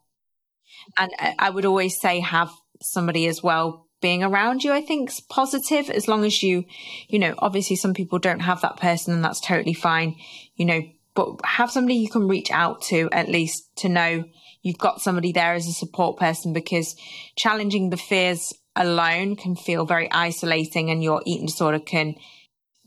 And 0.98 1.12
I 1.38 1.50
would 1.50 1.66
always 1.66 2.00
say 2.00 2.20
have 2.20 2.52
somebody 2.82 3.28
as 3.28 3.44
well 3.44 3.86
being 4.02 4.24
around 4.24 4.64
you, 4.64 4.72
I 4.72 4.82
think 4.82 5.10
is 5.10 5.22
positive 5.22 5.90
as 5.90 6.08
long 6.08 6.26
as 6.26 6.42
you, 6.42 6.66
you 7.08 7.20
know, 7.20 7.36
obviously 7.38 7.76
some 7.76 7.94
people 7.94 8.18
don't 8.18 8.40
have 8.40 8.62
that 8.62 8.78
person 8.78 9.14
and 9.14 9.24
that's 9.24 9.42
totally 9.42 9.74
fine, 9.74 10.16
you 10.56 10.66
know, 10.66 10.82
but 11.16 11.36
have 11.44 11.72
somebody 11.72 11.96
you 11.96 12.10
can 12.10 12.28
reach 12.28 12.50
out 12.50 12.82
to 12.84 13.10
at 13.12 13.28
least 13.28 13.70
to 13.78 13.90
know 13.90 14.24
you've 14.62 14.78
got 14.78 15.02
somebody 15.02 15.32
there 15.32 15.54
as 15.54 15.68
a 15.68 15.74
support 15.74 16.18
person 16.18 16.54
because 16.54 16.96
challenging 17.36 17.90
the 17.90 17.98
fears 17.98 18.54
alone 18.80 19.36
can 19.36 19.56
feel 19.56 19.86
very 19.86 20.10
isolating 20.12 20.90
and 20.90 21.04
your 21.04 21.22
eating 21.26 21.46
disorder 21.46 21.80
can 21.80 22.16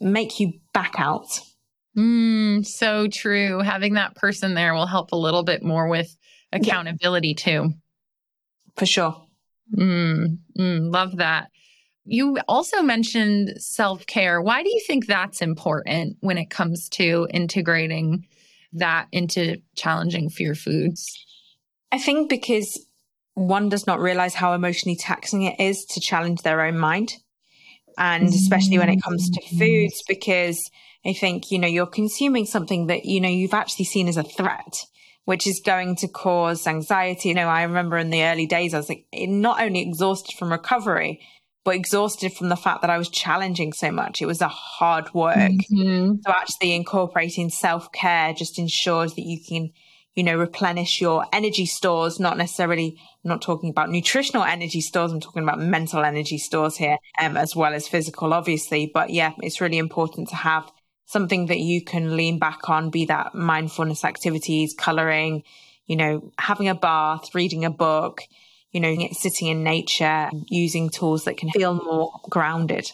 make 0.01 0.41
you 0.41 0.55
back 0.73 0.95
out. 0.99 1.41
Mm, 1.97 2.67
so 2.67 3.07
true. 3.07 3.61
Having 3.61 3.95
that 3.95 4.17
person 4.17 4.55
there 4.55 4.75
will 4.75 4.87
help 4.87 5.13
a 5.13 5.17
little 5.17 5.45
bit 5.45 5.63
more 5.63 5.89
with 5.89 6.17
accountability 6.51 7.37
yeah. 7.39 7.45
too. 7.45 7.75
For 8.77 8.87
sure. 8.87 9.27
Mm, 9.77 10.39
mm, 10.59 10.93
love 10.93 11.19
that. 11.19 11.51
You 12.05 12.39
also 12.49 12.83
mentioned 12.83 13.55
self 13.59 14.07
care. 14.07 14.41
Why 14.41 14.63
do 14.63 14.71
you 14.71 14.81
think 14.87 15.07
that's 15.07 15.43
important 15.43 16.17
when 16.21 16.39
it 16.39 16.51
comes 16.51 16.89
to 16.91 17.29
integrating 17.33 18.27
that 18.73 19.07
into 19.13 19.59
challenging 19.77 20.31
fear 20.31 20.55
foods? 20.55 21.07
I 21.93 21.99
think 21.99 22.31
because 22.31 22.87
one 23.35 23.69
does 23.69 23.87
not 23.87 24.01
realize 24.01 24.35
how 24.35 24.53
emotionally 24.53 24.97
taxing 24.97 25.43
it 25.43 25.59
is 25.59 25.85
to 25.87 26.01
challenge 26.01 26.43
their 26.43 26.61
own 26.61 26.79
mind. 26.79 27.15
And 27.99 28.29
especially 28.29 28.79
when 28.79 28.89
it 28.89 29.03
comes 29.03 29.29
to 29.31 29.41
mm. 29.41 29.59
foods, 29.59 30.03
because 30.09 30.71
I 31.05 31.13
think, 31.13 31.51
you 31.51 31.59
know, 31.59 31.69
you're 31.69 31.87
consuming 31.87 32.47
something 32.47 32.87
that, 32.87 33.05
you 33.05 33.21
know, 33.21 33.29
you've 33.29 33.55
actually 33.55 33.85
seen 33.87 34.09
as 34.09 34.17
a 34.17 34.23
threat, 34.23 34.85
which 35.25 35.47
is 35.47 35.61
going 35.65 35.97
to 35.97 36.09
cause 36.09 36.67
anxiety. 36.67 37.31
You 37.31 37.35
know, 37.35 37.49
I 37.49 37.63
remember 37.63 37.99
in 37.99 38.11
the 38.11 38.25
early 38.25 38.47
days, 38.47 38.73
I 38.73 38.79
was 38.79 38.89
like, 38.89 39.07
not 39.13 39.61
only 39.61 39.81
exhausted 39.81 40.37
from 40.39 40.53
recovery, 40.53 41.21
but 41.65 41.75
exhausted 41.75 42.33
from 42.33 42.49
the 42.49 42.57
fact 42.57 42.81
that 42.81 42.91
I 42.91 42.99
was 42.99 43.09
challenging 43.09 43.73
so 43.73 43.93
much. 43.93 44.21
It 44.21 44.27
was 44.27 44.41
a 44.41 44.49
hard 44.49 45.13
work. 45.15 45.37
Mm-hmm. 45.37 46.15
So 46.25 46.33
actually 46.33 46.75
incorporating 46.75 47.51
self 47.51 47.93
care 47.93 48.33
just 48.33 48.59
ensures 48.59 49.15
that 49.15 49.23
you 49.23 49.39
can 49.47 49.71
you 50.15 50.23
know, 50.23 50.37
replenish 50.37 51.01
your 51.01 51.25
energy 51.33 51.67
stores, 51.67 52.21
not 52.21 52.37
necessarily, 52.37 52.97
I'm 53.25 53.29
not 53.31 53.43
talking 53.43 53.71
about 53.71 53.91
nutritional 53.91 54.45
energy 54.45 54.81
stores. 54.81 55.11
I'm 55.11 55.21
talking 55.21 55.43
about 55.43 55.61
mental 55.61 56.05
energy 56.05 56.39
stores 56.39 56.77
here, 56.77 56.99
um, 57.21 57.37
as 57.37 57.57
well 57.57 57.73
as 57.73 57.89
physical, 57.89 58.35
obviously. 58.35 58.91
But 58.93 59.11
yeah, 59.11 59.33
it's 59.43 59.61
really 59.61 59.79
important 59.79 60.29
to 60.29 60.37
have 60.37 60.71
something 61.07 61.47
that 61.47 61.61
you 61.61 61.83
can 61.83 62.17
lean 62.17 62.39
back 62.39 62.69
on, 62.69 62.91
be 62.91 63.07
that 63.07 63.35
mindfulness 63.35 64.05
activities, 64.05 64.75
coloring, 64.75 65.45
you 65.87 65.97
know, 65.97 66.31
having 66.39 66.69
a 66.69 66.75
bath, 66.75 67.35
reading 67.35 67.65
a 67.65 67.71
book, 67.71 68.23
you 68.71 68.81
know, 68.81 69.09
sitting 69.13 69.49
in 69.49 69.63
nature, 69.63 70.31
using 70.49 70.91
tools 70.91 71.25
that 71.25 71.37
can 71.37 71.51
feel 71.51 71.75
more 71.75 72.21
grounded. 72.29 72.91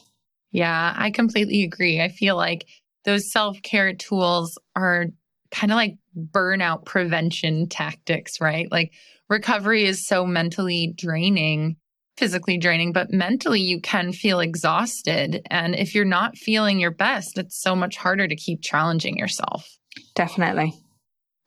Yeah, 0.51 0.95
I 0.97 1.11
completely 1.11 1.63
agree. 1.65 2.01
I 2.01 2.09
feel 2.09 2.37
like 2.37 2.67
those 3.05 3.31
self 3.31 3.61
care 3.63 3.93
tools 3.95 4.59
are 4.75 5.07
kind 5.51 5.73
of 5.73 5.77
like 5.77 5.97
burnout 6.17 6.85
prevention 6.85 7.69
tactics, 7.69 8.41
right? 8.41 8.71
Like 8.71 8.93
recovery 9.29 9.85
is 9.85 10.07
so 10.07 10.27
mentally 10.27 10.93
draining, 10.97 11.77
physically 12.17 12.59
draining, 12.59 12.93
but 12.93 13.11
mentally 13.11 13.61
you 13.61 13.81
can 13.81 14.13
feel 14.13 14.41
exhausted. 14.41 15.43
And 15.51 15.75
if 15.75 15.95
you're 15.95 16.05
not 16.05 16.37
feeling 16.37 16.81
your 16.81 16.91
best, 16.91 17.39
it's 17.39 17.61
so 17.61 17.75
much 17.75 17.97
harder 17.97 18.27
to 18.27 18.37
keep 18.37 18.63
challenging 18.63 19.17
yourself. 19.17 19.69
Definitely. 20.15 20.75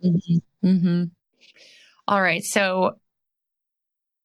Mm-hmm. 0.04 0.68
Mm-hmm. 0.68 1.04
All 2.08 2.22
right. 2.22 2.44
So, 2.44 2.98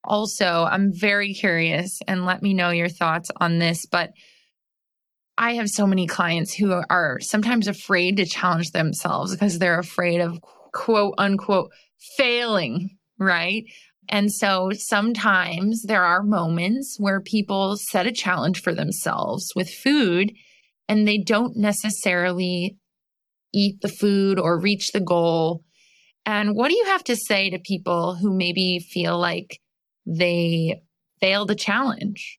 also, 0.04 0.46
I'm 0.70 0.92
very 0.94 1.34
curious 1.34 1.98
and 2.06 2.24
let 2.24 2.40
me 2.40 2.54
know 2.54 2.70
your 2.70 2.88
thoughts 2.88 3.30
on 3.40 3.58
this, 3.58 3.86
but 3.86 4.12
I 5.38 5.54
have 5.54 5.68
so 5.68 5.86
many 5.86 6.06
clients 6.06 6.54
who 6.54 6.82
are 6.88 7.18
sometimes 7.20 7.68
afraid 7.68 8.16
to 8.16 8.26
challenge 8.26 8.70
themselves 8.70 9.32
because 9.32 9.58
they're 9.58 9.78
afraid 9.78 10.20
of 10.20 10.40
quote 10.72 11.14
unquote 11.18 11.70
failing, 12.16 12.96
right? 13.18 13.64
And 14.08 14.32
so 14.32 14.70
sometimes 14.72 15.82
there 15.82 16.04
are 16.04 16.22
moments 16.22 16.96
where 16.98 17.20
people 17.20 17.76
set 17.76 18.06
a 18.06 18.12
challenge 18.12 18.62
for 18.62 18.72
themselves 18.72 19.52
with 19.54 19.68
food 19.68 20.32
and 20.88 21.06
they 21.06 21.18
don't 21.18 21.56
necessarily 21.56 22.78
eat 23.52 23.80
the 23.80 23.88
food 23.88 24.38
or 24.38 24.60
reach 24.60 24.92
the 24.92 25.00
goal. 25.00 25.64
And 26.24 26.54
what 26.54 26.68
do 26.68 26.76
you 26.76 26.84
have 26.86 27.04
to 27.04 27.16
say 27.16 27.50
to 27.50 27.58
people 27.58 28.14
who 28.14 28.36
maybe 28.36 28.78
feel 28.78 29.18
like 29.18 29.60
they 30.06 30.80
failed 31.20 31.48
the 31.48 31.54
challenge? 31.54 32.38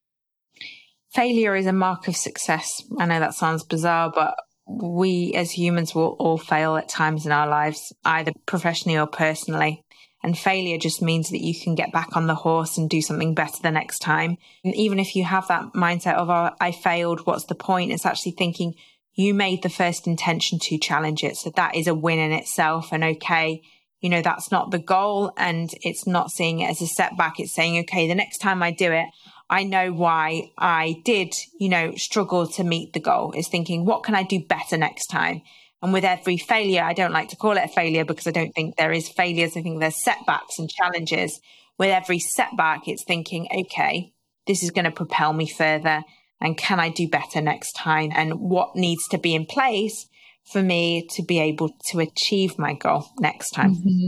Failure 1.18 1.56
is 1.56 1.66
a 1.66 1.74
mark 1.74 2.08
of 2.08 2.16
success. 2.16 2.84
I 3.00 3.08
know 3.08 3.20
that 3.20 3.34
sounds 3.34 3.64
bizarre, 3.64 4.12
but 4.14 4.36
we 4.68 5.34
as 5.34 5.50
humans 5.50 5.96
will 5.96 6.16
all 6.20 6.38
fail 6.38 6.78
at 6.78 6.90
times 6.90 7.26
in 7.26 7.32
our 7.32 7.48
lives, 7.48 7.92
either 8.06 8.34
professionally 8.46 9.00
or 9.00 9.08
personally. 9.08 9.84
And 10.22 10.38
failure 10.38 10.78
just 10.78 11.02
means 11.02 11.32
that 11.32 11.44
you 11.44 11.60
can 11.60 11.74
get 11.74 11.92
back 11.92 12.16
on 12.16 12.28
the 12.28 12.36
horse 12.36 12.78
and 12.78 12.88
do 12.88 13.02
something 13.02 13.34
better 13.34 13.60
the 13.64 13.72
next 13.72 13.98
time. 13.98 14.38
And 14.64 14.76
even 14.76 15.00
if 15.00 15.16
you 15.16 15.24
have 15.24 15.48
that 15.48 15.74
mindset 15.74 16.18
of, 16.18 16.30
oh, 16.30 16.52
I 16.62 16.72
failed, 16.72 17.26
what's 17.26 17.46
the 17.46 17.56
point? 17.56 17.92
It's 17.92 18.06
actually 18.06 18.34
thinking 18.34 18.76
you 19.16 19.34
made 19.34 19.64
the 19.64 19.70
first 19.70 20.06
intention 20.06 20.60
to 20.60 20.78
challenge 20.78 21.24
it. 21.24 21.36
So 21.36 21.50
that 21.56 21.76
is 21.76 21.88
a 21.88 21.96
win 21.96 22.20
in 22.20 22.32
itself. 22.32 22.90
And 22.92 23.04
okay, 23.04 23.64
you 24.02 24.12
know, 24.12 24.22
that's 24.22 24.52
not 24.52 24.70
the 24.70 24.78
goal. 24.78 25.32
And 25.36 25.74
it's 25.82 26.06
not 26.06 26.30
seeing 26.30 26.60
it 26.60 26.70
as 26.70 26.84
a 26.84 26.88
setback. 26.88 27.40
It's 27.40 27.56
saying, 27.56 27.80
okay, 27.80 28.08
the 28.08 28.14
next 28.14 28.38
time 28.38 28.62
I 28.62 28.70
do 28.70 28.92
it, 28.92 29.08
I 29.50 29.64
know 29.64 29.94
why 29.94 30.52
I 30.58 31.02
did, 31.06 31.34
you 31.60 31.70
know, 31.70 31.96
struggle 31.96 32.48
to 32.48 32.64
meet 32.64 32.94
the 32.94 33.00
goal 33.00 33.32
is 33.32 33.48
thinking, 33.48 33.86
what 33.86 34.04
can 34.04 34.16
I 34.16 34.24
do 34.24 34.44
better 34.44 34.78
next 34.78 35.08
time? 35.08 35.42
And 35.82 35.94
with 35.94 36.04
every 36.04 36.38
failure, 36.38 36.84
I 36.84 36.94
don't 36.94 37.14
like 37.14 37.30
to 37.30 37.36
call 37.36 37.56
it 37.56 37.64
a 37.64 37.68
failure 37.68 38.04
because 38.04 38.28
I 38.28 38.32
don't 38.32 38.52
think 38.52 38.76
there 38.76 38.92
is 38.92 39.08
failures. 39.08 39.56
I 39.56 39.62
think 39.62 39.80
there's 39.80 40.04
setbacks 40.04 40.60
and 40.60 40.70
challenges. 40.70 41.40
With 41.78 41.92
every 41.92 42.20
setback, 42.20 42.88
it's 42.88 43.04
thinking, 43.04 43.48
okay, 43.56 44.12
this 44.48 44.64
is 44.64 44.72
going 44.72 44.86
to 44.86 44.92
propel 44.92 45.34
me 45.34 45.48
further. 45.48 46.04
And 46.42 46.58
can 46.58 46.80
I 46.80 46.90
do 46.90 47.08
better 47.08 47.42
next 47.42 47.74
time? 47.74 48.12
And 48.16 48.40
what 48.40 48.76
needs 48.76 49.08
to 49.10 49.18
be 49.18 49.36
in 49.36 49.46
place 49.46 50.08
for 50.52 50.62
me 50.62 51.08
to 51.12 51.24
be 51.24 51.40
able 51.40 51.70
to 51.88 52.00
achieve 52.00 52.58
my 52.58 52.74
goal 52.74 53.06
next 53.20 53.52
time? 53.52 53.76
Mm-hmm. 53.76 54.08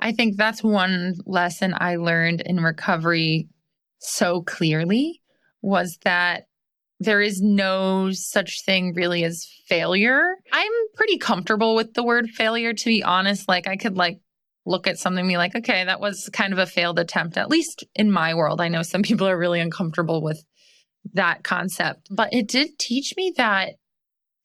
I 0.00 0.12
think 0.12 0.36
that's 0.36 0.62
one 0.62 1.14
lesson 1.26 1.74
I 1.76 1.96
learned 1.96 2.40
in 2.40 2.60
recovery 2.60 3.48
so 3.98 4.42
clearly 4.42 5.22
was 5.62 5.98
that 6.04 6.46
there 7.00 7.20
is 7.20 7.40
no 7.40 8.10
such 8.12 8.64
thing 8.64 8.94
really 8.94 9.24
as 9.24 9.46
failure. 9.66 10.36
I'm 10.52 10.72
pretty 10.94 11.18
comfortable 11.18 11.74
with 11.74 11.94
the 11.94 12.02
word 12.02 12.28
failure, 12.30 12.72
to 12.72 12.84
be 12.84 13.02
honest. 13.02 13.48
Like, 13.48 13.68
I 13.68 13.76
could 13.76 13.96
like 13.96 14.20
look 14.66 14.86
at 14.86 14.98
something 14.98 15.20
and 15.20 15.28
be 15.28 15.36
like, 15.36 15.54
okay, 15.54 15.84
that 15.84 16.00
was 16.00 16.28
kind 16.32 16.52
of 16.52 16.58
a 16.58 16.66
failed 16.66 16.98
attempt, 16.98 17.36
at 17.36 17.48
least 17.48 17.84
in 17.94 18.10
my 18.10 18.34
world. 18.34 18.60
I 18.60 18.68
know 18.68 18.82
some 18.82 19.02
people 19.08 19.28
are 19.28 19.38
really 19.38 19.60
uncomfortable 19.60 20.22
with 20.22 20.42
that 21.14 21.44
concept, 21.44 22.08
but 22.10 22.32
it 22.32 22.48
did 22.48 22.78
teach 22.78 23.14
me 23.16 23.32
that 23.36 23.74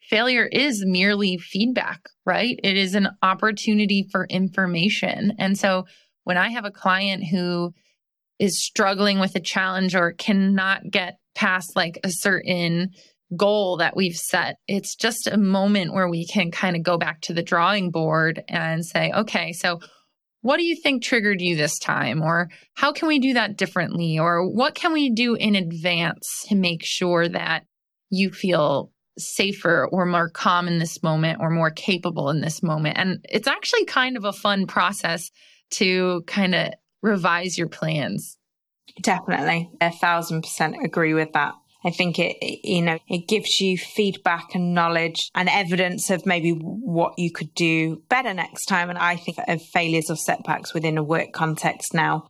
failure 0.01 0.45
is 0.45 0.83
merely 0.85 1.37
feedback, 1.37 2.01
right? 2.25 2.59
It 2.63 2.77
is 2.77 2.93
an 2.93 3.09
opportunity 3.21 4.07
for 4.11 4.25
information. 4.29 5.33
And 5.39 5.57
so 5.57 5.85
when 6.23 6.37
I 6.37 6.49
have 6.49 6.65
a 6.65 6.71
client 6.71 7.23
who 7.25 7.73
is 8.39 8.63
struggling 8.63 9.19
with 9.19 9.36
a 9.36 9.39
challenge 9.39 9.96
or 9.96 10.13
cannot 10.13 10.82
get 10.89 11.17
past 11.36 11.76
like 11.76 12.00
a 12.04 12.10
certain 12.10 12.91
goal 13.36 13.78
that 13.78 13.96
we've 13.96 14.15
set. 14.15 14.58
It's 14.67 14.96
just 14.96 15.28
a 15.28 15.38
moment 15.38 15.93
where 15.93 16.10
we 16.10 16.26
can 16.28 16.52
kind 16.52 16.76
of 16.76 16.84
go 16.84 16.98
back 16.98 17.22
to 17.22 17.34
the 17.34 17.43
drawing 17.43 17.91
board 17.91 18.43
and 18.48 18.86
say, 18.86 19.12
okay, 19.15 19.54
so 19.54 19.80
what 20.41 20.58
do 20.58 20.63
you 20.63 20.76
think 20.76 21.02
triggered 21.02 21.41
you 21.41 21.56
this 21.56 21.80
time? 21.80 22.22
Or 22.22 22.50
how 22.74 22.91
can 22.91 23.08
we 23.08 23.19
do 23.19 23.34
that 23.34 23.58
differently? 23.58 24.19
Or 24.19 24.48
what 24.48 24.76
can 24.76 24.91
we 24.91 25.10
do 25.10 25.36
in 25.36 25.56
advance 25.56 26.28
to 26.48 26.56
make 26.56 26.84
sure 26.84 27.28
that 27.30 27.63
you 28.10 28.30
feel 28.30 28.91
safer 29.17 29.88
or 29.91 30.06
more 30.06 30.30
calm 30.30 30.67
in 30.67 30.80
this 30.80 31.02
moment 31.02 31.39
or 31.39 31.50
more 31.50 31.72
capable 31.72 32.30
in 32.30 32.41
this 32.41 32.62
moment? 32.62 32.98
And 32.98 33.26
it's 33.30 33.48
actually 33.48 33.86
kind 33.86 34.17
of 34.17 34.26
a 34.26 34.34
fun 34.34 34.67
process 34.67 35.32
to 35.72 36.24
kind 36.28 36.54
of 36.54 36.74
revise 37.03 37.55
your 37.57 37.67
plans. 37.67 38.37
Definitely. 39.01 39.69
A 39.79 39.91
thousand 39.91 40.41
percent 40.41 40.77
agree 40.83 41.13
with 41.13 41.33
that. 41.33 41.53
I 41.85 41.91
think 41.91 42.17
it, 42.17 42.37
you 42.63 42.81
know, 42.81 42.97
it 43.09 43.27
gives 43.27 43.59
you 43.59 43.77
feedback 43.77 44.55
and 44.55 44.73
knowledge 44.73 45.29
and 45.35 45.49
evidence 45.49 46.09
of 46.09 46.25
maybe 46.25 46.51
what 46.51 47.13
you 47.17 47.29
could 47.29 47.53
do 47.53 48.01
better 48.07 48.33
next 48.33 48.65
time. 48.65 48.89
And 48.89 48.97
I 48.97 49.17
think 49.17 49.37
of 49.45 49.61
failures 49.61 50.09
or 50.09 50.15
setbacks 50.15 50.73
within 50.73 50.97
a 50.97 51.03
work 51.03 51.33
context 51.33 51.93
now, 51.93 52.29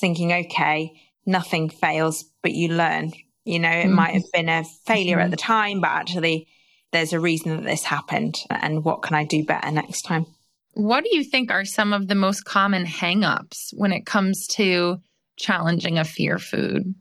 thinking, 0.00 0.32
okay, 0.32 0.92
nothing 1.26 1.68
fails, 1.68 2.24
but 2.42 2.52
you 2.52 2.68
learn. 2.68 3.12
You 3.44 3.58
know, 3.58 3.70
it 3.70 3.86
mm-hmm. 3.86 3.94
might 3.94 4.14
have 4.14 4.30
been 4.32 4.48
a 4.48 4.64
failure 4.86 5.16
mm-hmm. 5.16 5.24
at 5.24 5.30
the 5.32 5.36
time, 5.36 5.80
but 5.80 5.90
actually 5.90 6.46
there's 6.92 7.12
a 7.12 7.18
reason 7.18 7.56
that 7.56 7.64
this 7.64 7.82
happened. 7.82 8.38
And 8.50 8.84
what 8.84 9.02
can 9.02 9.16
I 9.16 9.24
do 9.24 9.44
better 9.44 9.72
next 9.72 10.02
time? 10.02 10.26
What 10.74 11.04
do 11.04 11.14
you 11.14 11.24
think 11.24 11.50
are 11.50 11.64
some 11.64 11.92
of 11.92 12.08
the 12.08 12.14
most 12.14 12.44
common 12.44 12.84
hangups 12.84 13.72
when 13.74 13.92
it 13.92 14.06
comes 14.06 14.46
to 14.52 15.00
challenging 15.36 15.98
a 15.98 16.04
fear 16.04 16.38
food? 16.38 16.94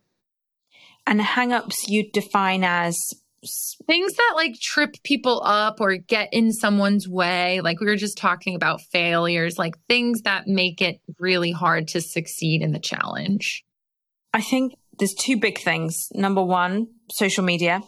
And 1.08 1.20
hangups 1.20 1.88
you 1.88 2.10
define 2.12 2.64
as 2.64 2.98
things 3.88 4.14
that 4.14 4.34
like 4.36 4.60
trip 4.60 4.96
people 5.04 5.42
up 5.44 5.82
or 5.82 5.98
get 5.98 6.30
in 6.32 6.52
someone's 6.52 7.08
way. 7.08 7.62
Like 7.62 7.80
we 7.80 7.88
were 7.88 7.96
just 7.96 8.18
talking 8.18 8.56
about 8.56 8.82
failures, 8.82 9.58
like 9.58 9.76
things 9.88 10.22
that 10.22 10.48
make 10.48 10.82
it 10.82 11.02
really 11.20 11.52
hard 11.52 11.88
to 11.90 12.02
succeed 12.02 12.62
in 12.62 12.72
the 12.72 12.80
challenge. 12.80 13.64
I 14.34 14.42
think 14.42 14.76
there's 15.00 15.14
two 15.14 15.38
big 15.38 15.60
things. 15.60 16.08
Number 16.14 16.44
one, 16.44 16.88
social 17.12 17.44
media. 17.44 17.82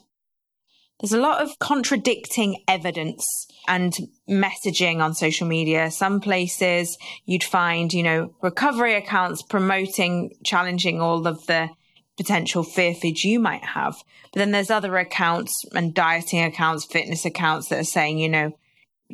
There's 1.03 1.11
a 1.11 1.19
lot 1.19 1.41
of 1.41 1.59
contradicting 1.59 2.63
evidence 2.65 3.27
and 3.67 3.93
messaging 4.29 5.01
on 5.01 5.13
social 5.13 5.45
media. 5.45 5.91
Some 5.91 6.21
places 6.21 6.97
you'd 7.25 7.43
find, 7.43 7.91
you 7.91 8.03
know, 8.03 8.33
recovery 8.41 8.93
accounts 8.93 9.41
promoting, 9.41 10.31
challenging 10.45 11.01
all 11.01 11.27
of 11.27 11.45
the 11.45 11.69
potential 12.15 12.63
fear 12.63 12.95
foods 12.95 13.25
you 13.25 13.37
might 13.37 13.65
have. 13.65 14.01
But 14.31 14.39
then 14.39 14.51
there's 14.51 14.71
other 14.71 14.97
accounts 14.97 15.65
and 15.75 15.93
dieting 15.93 16.41
accounts, 16.41 16.85
fitness 16.85 17.25
accounts 17.25 17.67
that 17.67 17.79
are 17.79 17.83
saying, 17.83 18.19
you 18.19 18.29
know, 18.29 18.57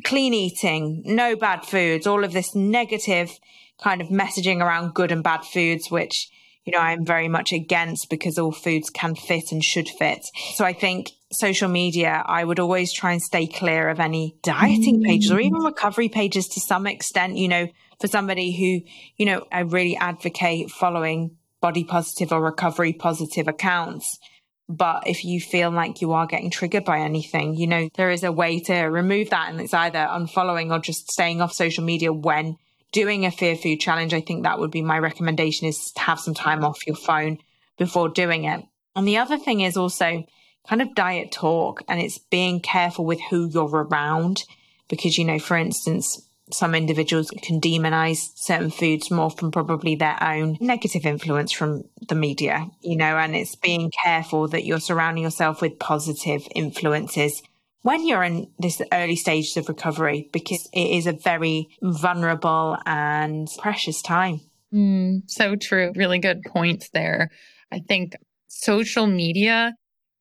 clean 0.04 0.32
eating, 0.32 1.02
no 1.04 1.34
bad 1.34 1.64
foods, 1.64 2.06
all 2.06 2.22
of 2.22 2.32
this 2.32 2.54
negative 2.54 3.36
kind 3.82 4.00
of 4.00 4.10
messaging 4.10 4.60
around 4.60 4.94
good 4.94 5.10
and 5.10 5.24
bad 5.24 5.44
foods, 5.44 5.90
which, 5.90 6.30
you 6.70 6.78
know, 6.78 6.82
I'm 6.84 7.04
very 7.04 7.26
much 7.26 7.52
against 7.52 8.08
because 8.10 8.38
all 8.38 8.52
foods 8.52 8.90
can 8.90 9.16
fit 9.16 9.50
and 9.50 9.62
should 9.62 9.88
fit. 9.88 10.24
So 10.54 10.64
I 10.64 10.72
think 10.72 11.10
social 11.32 11.68
media, 11.68 12.22
I 12.24 12.44
would 12.44 12.60
always 12.60 12.92
try 12.92 13.10
and 13.10 13.20
stay 13.20 13.48
clear 13.48 13.88
of 13.88 13.98
any 13.98 14.36
dieting 14.44 15.00
mm. 15.00 15.04
pages 15.04 15.32
or 15.32 15.40
even 15.40 15.62
recovery 15.62 16.08
pages 16.08 16.46
to 16.50 16.60
some 16.60 16.86
extent, 16.86 17.36
you 17.36 17.48
know, 17.48 17.66
for 18.00 18.06
somebody 18.06 18.52
who, 18.52 18.88
you 19.16 19.26
know, 19.26 19.48
I 19.50 19.60
really 19.60 19.96
advocate 19.96 20.70
following 20.70 21.36
body 21.60 21.82
positive 21.82 22.30
or 22.30 22.40
recovery 22.40 22.92
positive 22.92 23.48
accounts. 23.48 24.20
But 24.68 25.08
if 25.08 25.24
you 25.24 25.40
feel 25.40 25.72
like 25.72 26.00
you 26.00 26.12
are 26.12 26.26
getting 26.28 26.50
triggered 26.50 26.84
by 26.84 27.00
anything, 27.00 27.56
you 27.56 27.66
know, 27.66 27.88
there 27.96 28.12
is 28.12 28.22
a 28.22 28.30
way 28.30 28.60
to 28.60 28.82
remove 28.82 29.30
that. 29.30 29.50
And 29.50 29.60
it's 29.60 29.74
either 29.74 29.98
unfollowing 29.98 30.70
or 30.70 30.78
just 30.78 31.10
staying 31.10 31.40
off 31.40 31.52
social 31.52 31.82
media 31.82 32.12
when 32.12 32.58
doing 32.92 33.24
a 33.24 33.30
fear 33.30 33.56
food 33.56 33.80
challenge. 33.80 34.14
I 34.14 34.20
think 34.20 34.42
that 34.42 34.58
would 34.58 34.70
be 34.70 34.82
my 34.82 34.98
recommendation 34.98 35.68
is 35.68 35.92
to 35.92 36.00
have 36.00 36.20
some 36.20 36.34
time 36.34 36.64
off 36.64 36.86
your 36.86 36.96
phone 36.96 37.38
before 37.78 38.08
doing 38.08 38.44
it. 38.44 38.64
And 38.96 39.06
the 39.06 39.18
other 39.18 39.38
thing 39.38 39.60
is 39.60 39.76
also, 39.76 40.24
kind 40.68 40.82
of 40.82 40.94
diet 40.94 41.32
talk 41.32 41.82
and 41.88 42.00
it's 42.00 42.18
being 42.18 42.60
careful 42.60 43.04
with 43.04 43.20
who 43.30 43.48
you're 43.48 43.66
around 43.66 44.44
because 44.88 45.16
you 45.18 45.24
know 45.24 45.38
for 45.38 45.56
instance 45.56 46.22
some 46.52 46.74
individuals 46.74 47.30
can 47.42 47.60
demonize 47.60 48.30
certain 48.34 48.70
foods 48.70 49.10
more 49.10 49.30
from 49.30 49.52
probably 49.52 49.94
their 49.94 50.20
own 50.22 50.58
negative 50.60 51.06
influence 51.06 51.52
from 51.52 51.84
the 52.08 52.14
media 52.14 52.68
you 52.82 52.96
know 52.96 53.16
and 53.16 53.34
it's 53.34 53.54
being 53.54 53.90
careful 54.04 54.48
that 54.48 54.64
you're 54.64 54.80
surrounding 54.80 55.24
yourself 55.24 55.62
with 55.62 55.78
positive 55.78 56.46
influences 56.54 57.42
when 57.82 58.06
you're 58.06 58.22
in 58.22 58.50
this 58.58 58.80
early 58.92 59.16
stages 59.16 59.56
of 59.56 59.68
recovery 59.68 60.28
because 60.32 60.68
it 60.72 60.90
is 60.90 61.06
a 61.06 61.12
very 61.12 61.68
vulnerable 61.82 62.76
and 62.86 63.48
precious 63.58 64.02
time 64.02 64.40
mm, 64.72 65.20
so 65.26 65.56
true 65.56 65.92
really 65.96 66.18
good 66.18 66.42
points 66.46 66.90
there 66.92 67.30
i 67.72 67.78
think 67.78 68.14
social 68.48 69.06
media 69.06 69.74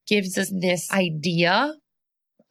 gives 0.08 0.38
us 0.38 0.52
this 0.60 0.92
idea 0.92 1.74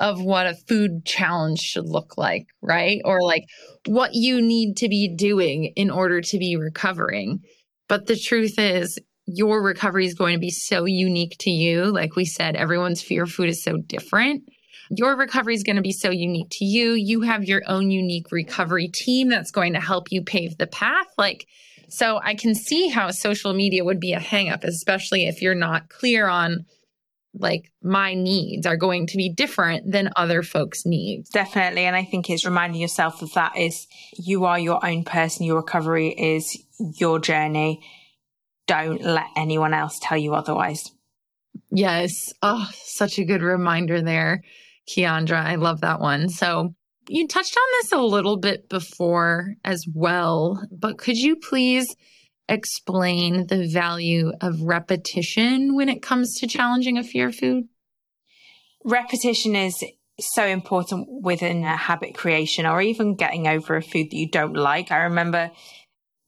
of 0.00 0.22
what 0.22 0.46
a 0.46 0.54
food 0.54 1.04
challenge 1.04 1.58
should 1.58 1.86
look 1.86 2.16
like, 2.16 2.46
right? 2.62 3.00
Or 3.04 3.22
like 3.22 3.44
what 3.86 4.14
you 4.14 4.40
need 4.40 4.76
to 4.78 4.88
be 4.88 5.12
doing 5.14 5.72
in 5.76 5.90
order 5.90 6.20
to 6.20 6.38
be 6.38 6.56
recovering. 6.56 7.40
But 7.88 8.06
the 8.06 8.16
truth 8.16 8.58
is, 8.58 8.98
your 9.26 9.62
recovery 9.62 10.06
is 10.06 10.14
going 10.14 10.34
to 10.34 10.40
be 10.40 10.50
so 10.50 10.84
unique 10.84 11.36
to 11.40 11.50
you. 11.50 11.86
Like 11.86 12.16
we 12.16 12.24
said, 12.24 12.56
everyone's 12.56 13.02
fear 13.02 13.24
of 13.24 13.32
food 13.32 13.48
is 13.48 13.62
so 13.62 13.76
different. 13.76 14.44
Your 14.90 15.16
recovery 15.16 15.54
is 15.54 15.62
going 15.62 15.76
to 15.76 15.82
be 15.82 15.92
so 15.92 16.10
unique 16.10 16.48
to 16.52 16.64
you. 16.64 16.92
You 16.92 17.22
have 17.22 17.44
your 17.44 17.62
own 17.66 17.90
unique 17.90 18.32
recovery 18.32 18.88
team 18.88 19.28
that's 19.28 19.50
going 19.50 19.74
to 19.74 19.80
help 19.80 20.10
you 20.10 20.22
pave 20.22 20.56
the 20.56 20.66
path. 20.66 21.06
Like, 21.16 21.46
so 21.88 22.20
I 22.22 22.34
can 22.34 22.54
see 22.54 22.88
how 22.88 23.10
social 23.10 23.52
media 23.52 23.84
would 23.84 24.00
be 24.00 24.12
a 24.12 24.20
hangup, 24.20 24.64
especially 24.64 25.26
if 25.26 25.42
you're 25.42 25.54
not 25.54 25.88
clear 25.88 26.28
on 26.28 26.66
like 27.34 27.70
my 27.82 28.14
needs 28.14 28.66
are 28.66 28.76
going 28.76 29.06
to 29.06 29.16
be 29.16 29.28
different 29.28 29.90
than 29.90 30.10
other 30.16 30.42
folks' 30.42 30.84
needs. 30.84 31.30
Definitely. 31.30 31.84
And 31.84 31.94
I 31.94 32.04
think 32.04 32.28
it's 32.28 32.44
reminding 32.44 32.80
yourself 32.80 33.20
that 33.20 33.34
that 33.34 33.56
is 33.56 33.86
you 34.16 34.44
are 34.44 34.58
your 34.58 34.84
own 34.84 35.04
person. 35.04 35.46
Your 35.46 35.56
recovery 35.56 36.08
is 36.08 36.56
your 36.96 37.18
journey. 37.18 37.80
Don't 38.66 39.02
let 39.02 39.26
anyone 39.36 39.74
else 39.74 39.98
tell 40.00 40.18
you 40.18 40.34
otherwise. 40.34 40.90
Yes. 41.70 42.32
Oh, 42.42 42.68
such 42.72 43.18
a 43.18 43.24
good 43.24 43.42
reminder 43.42 44.00
there, 44.00 44.42
Kiandra. 44.88 45.44
I 45.44 45.56
love 45.56 45.82
that 45.82 46.00
one. 46.00 46.28
So 46.28 46.74
you 47.08 47.26
touched 47.26 47.56
on 47.56 47.62
this 47.80 47.92
a 47.92 48.02
little 48.02 48.36
bit 48.36 48.68
before 48.68 49.54
as 49.64 49.86
well, 49.92 50.66
but 50.70 50.98
could 50.98 51.16
you 51.16 51.36
please 51.36 51.94
explain 52.48 53.46
the 53.46 53.68
value 53.68 54.32
of 54.40 54.62
repetition 54.62 55.74
when 55.74 55.88
it 55.88 56.02
comes 56.02 56.38
to 56.40 56.46
challenging 56.46 56.96
a 56.96 57.04
fear 57.04 57.30
food? 57.30 57.64
Repetition 58.84 59.54
is 59.54 59.84
so 60.20 60.46
important 60.46 61.06
within 61.22 61.62
a 61.62 61.76
habit 61.76 62.14
creation 62.14 62.66
or 62.66 62.80
even 62.80 63.14
getting 63.14 63.46
over 63.46 63.76
a 63.76 63.82
food 63.82 64.10
that 64.10 64.16
you 64.16 64.28
don't 64.30 64.54
like. 64.54 64.90
I 64.90 65.04
remember 65.04 65.50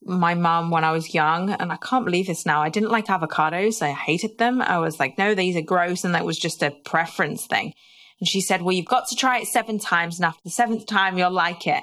my 0.03 0.35
mom 0.35 0.71
when 0.71 0.85
I 0.85 0.93
was 0.93 1.15
young, 1.15 1.51
and 1.51 1.71
I 1.71 1.77
can't 1.77 2.05
believe 2.05 2.27
this 2.27 2.47
now. 2.47 2.63
I 2.63 2.71
didn't 2.71 2.91
like 2.91 3.07
avocados. 3.07 3.83
I 3.83 3.93
hated 3.93 4.39
them. 4.39 4.63
I 4.63 4.79
was 4.79 4.99
like, 4.99 5.19
no, 5.19 5.35
these 5.35 5.57
are 5.57 5.63
gross. 5.63 6.05
And 6.05 6.15
that 6.15 6.25
was 6.25 6.39
just 6.39 6.63
a 6.63 6.71
preference 6.85 7.47
thing. 7.47 7.75
And 8.21 8.29
she 8.29 8.41
said, 8.41 8.63
well, 8.63 8.75
you've 8.75 8.87
got 8.87 9.09
to 9.09 9.17
try 9.17 9.39
it 9.39 9.47
seven 9.47 9.79
times. 9.79 10.19
And 10.19 10.27
after 10.27 10.43
the 10.45 10.51
seventh 10.51 10.87
time, 10.87 11.19
you'll 11.19 11.31
like 11.31 11.67
it. 11.67 11.83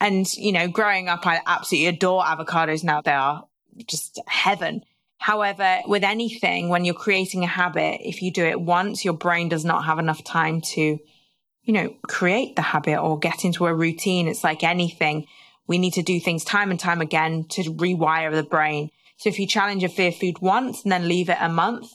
And, 0.00 0.26
you 0.34 0.52
know, 0.52 0.66
growing 0.66 1.08
up, 1.08 1.26
I 1.26 1.40
absolutely 1.46 1.88
adore 1.88 2.22
avocados 2.24 2.82
now. 2.82 3.02
They 3.02 3.12
are 3.12 3.44
just 3.86 4.20
heaven. 4.26 4.82
However, 5.18 5.80
with 5.86 6.04
anything, 6.04 6.68
when 6.68 6.84
you're 6.84 6.94
creating 6.94 7.44
a 7.44 7.48
habit, 7.48 8.00
if 8.02 8.20
you 8.20 8.30
do 8.32 8.44
it 8.44 8.60
once, 8.60 9.04
your 9.04 9.14
brain 9.14 9.48
does 9.48 9.64
not 9.64 9.84
have 9.84 9.98
enough 9.98 10.24
time 10.24 10.60
to, 10.72 10.98
you 11.62 11.72
know, 11.72 11.94
create 12.06 12.56
the 12.56 12.62
habit 12.62 12.98
or 12.98 13.18
get 13.18 13.44
into 13.44 13.66
a 13.66 13.74
routine. 13.74 14.28
It's 14.28 14.44
like 14.44 14.62
anything. 14.64 15.26
We 15.66 15.78
need 15.78 15.94
to 15.94 16.02
do 16.02 16.20
things 16.20 16.44
time 16.44 16.70
and 16.70 16.78
time 16.78 17.00
again 17.00 17.44
to 17.50 17.62
rewire 17.62 18.32
the 18.34 18.42
brain. 18.42 18.90
So 19.16 19.28
if 19.28 19.38
you 19.38 19.46
challenge 19.46 19.84
a 19.84 19.88
fear 19.88 20.12
food 20.12 20.40
once 20.40 20.82
and 20.82 20.92
then 20.92 21.08
leave 21.08 21.30
it 21.30 21.38
a 21.40 21.48
month, 21.48 21.90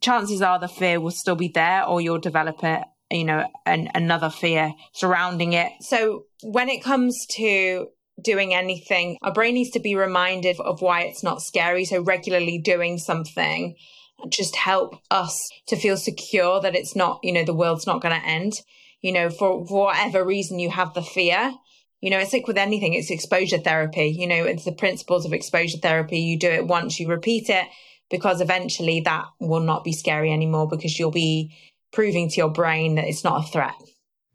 chances 0.00 0.42
are 0.42 0.58
the 0.58 0.68
fear 0.68 1.00
will 1.00 1.10
still 1.10 1.36
be 1.36 1.48
there 1.48 1.84
or 1.84 2.00
you'll 2.00 2.18
develop 2.18 2.62
it, 2.62 2.82
you 3.10 3.24
know, 3.24 3.46
an, 3.66 3.88
another 3.94 4.30
fear 4.30 4.72
surrounding 4.92 5.52
it. 5.52 5.72
So 5.80 6.24
when 6.42 6.68
it 6.68 6.82
comes 6.82 7.26
to 7.36 7.88
doing 8.22 8.54
anything, 8.54 9.18
our 9.22 9.32
brain 9.32 9.54
needs 9.54 9.70
to 9.70 9.80
be 9.80 9.94
reminded 9.94 10.58
of 10.60 10.82
why 10.82 11.02
it's 11.02 11.22
not 11.22 11.42
scary. 11.42 11.84
So 11.84 12.02
regularly 12.02 12.58
doing 12.58 12.98
something 12.98 13.76
just 14.28 14.56
help 14.56 14.96
us 15.10 15.48
to 15.66 15.76
feel 15.76 15.96
secure 15.96 16.60
that 16.60 16.74
it's 16.74 16.94
not, 16.94 17.20
you 17.22 17.32
know, 17.32 17.44
the 17.44 17.54
world's 17.54 17.86
not 17.86 18.02
going 18.02 18.18
to 18.18 18.26
end. 18.26 18.52
You 19.00 19.12
know, 19.12 19.30
for 19.30 19.64
whatever 19.64 20.24
reason 20.24 20.58
you 20.58 20.68
have 20.70 20.92
the 20.92 21.02
fear, 21.02 21.54
you 22.00 22.10
know, 22.10 22.18
it's 22.18 22.32
like 22.32 22.46
with 22.46 22.58
anything, 22.58 22.92
it's 22.94 23.10
exposure 23.10 23.58
therapy. 23.58 24.14
You 24.14 24.26
know, 24.26 24.44
it's 24.44 24.64
the 24.64 24.72
principles 24.72 25.24
of 25.24 25.32
exposure 25.32 25.78
therapy. 25.78 26.18
You 26.18 26.38
do 26.38 26.50
it 26.50 26.66
once, 26.66 27.00
you 27.00 27.08
repeat 27.08 27.48
it, 27.48 27.66
because 28.10 28.40
eventually 28.40 29.00
that 29.00 29.26
will 29.38 29.60
not 29.60 29.84
be 29.84 29.92
scary 29.92 30.32
anymore 30.32 30.68
because 30.68 30.98
you'll 30.98 31.10
be 31.10 31.54
proving 31.92 32.28
to 32.28 32.36
your 32.36 32.50
brain 32.50 32.96
that 32.96 33.06
it's 33.06 33.24
not 33.24 33.44
a 33.44 33.48
threat. 33.50 33.74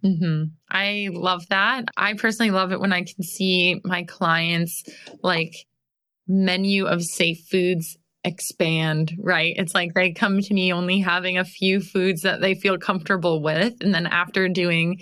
Mm-hmm. 0.04 0.44
I 0.70 1.10
love 1.12 1.48
that. 1.50 1.86
I 1.98 2.14
personally 2.14 2.52
love 2.52 2.72
it 2.72 2.80
when 2.80 2.94
I 2.94 3.04
can 3.04 3.24
see 3.24 3.82
my 3.84 4.04
clients 4.04 4.84
like 5.24 5.54
menu 6.28 6.86
of 6.86 7.04
safe 7.04 7.40
foods 7.50 7.98
expand, 8.24 9.14
right? 9.20 9.54
It's 9.58 9.74
like 9.74 9.94
they 9.94 10.12
come 10.12 10.42
to 10.42 10.54
me 10.54 10.74
only 10.74 11.00
having 11.00 11.38
a 11.38 11.46
few 11.46 11.80
foods 11.80 12.22
that 12.22 12.42
they 12.42 12.56
feel 12.56 12.78
comfortable 12.78 13.42
with. 13.42 13.74
And 13.82 13.94
then 13.94 14.08
after 14.08 14.50
doing 14.50 15.00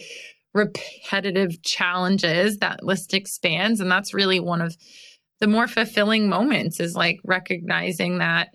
repetitive 0.54 1.62
challenges, 1.64 2.58
that 2.58 2.84
list 2.84 3.14
expands. 3.14 3.80
And 3.80 3.90
that's 3.90 4.14
really 4.14 4.40
one 4.40 4.62
of 4.62 4.76
the 5.44 5.48
more 5.48 5.68
fulfilling 5.68 6.30
moments 6.30 6.80
is 6.80 6.96
like 6.96 7.20
recognizing 7.26 8.20
that 8.20 8.48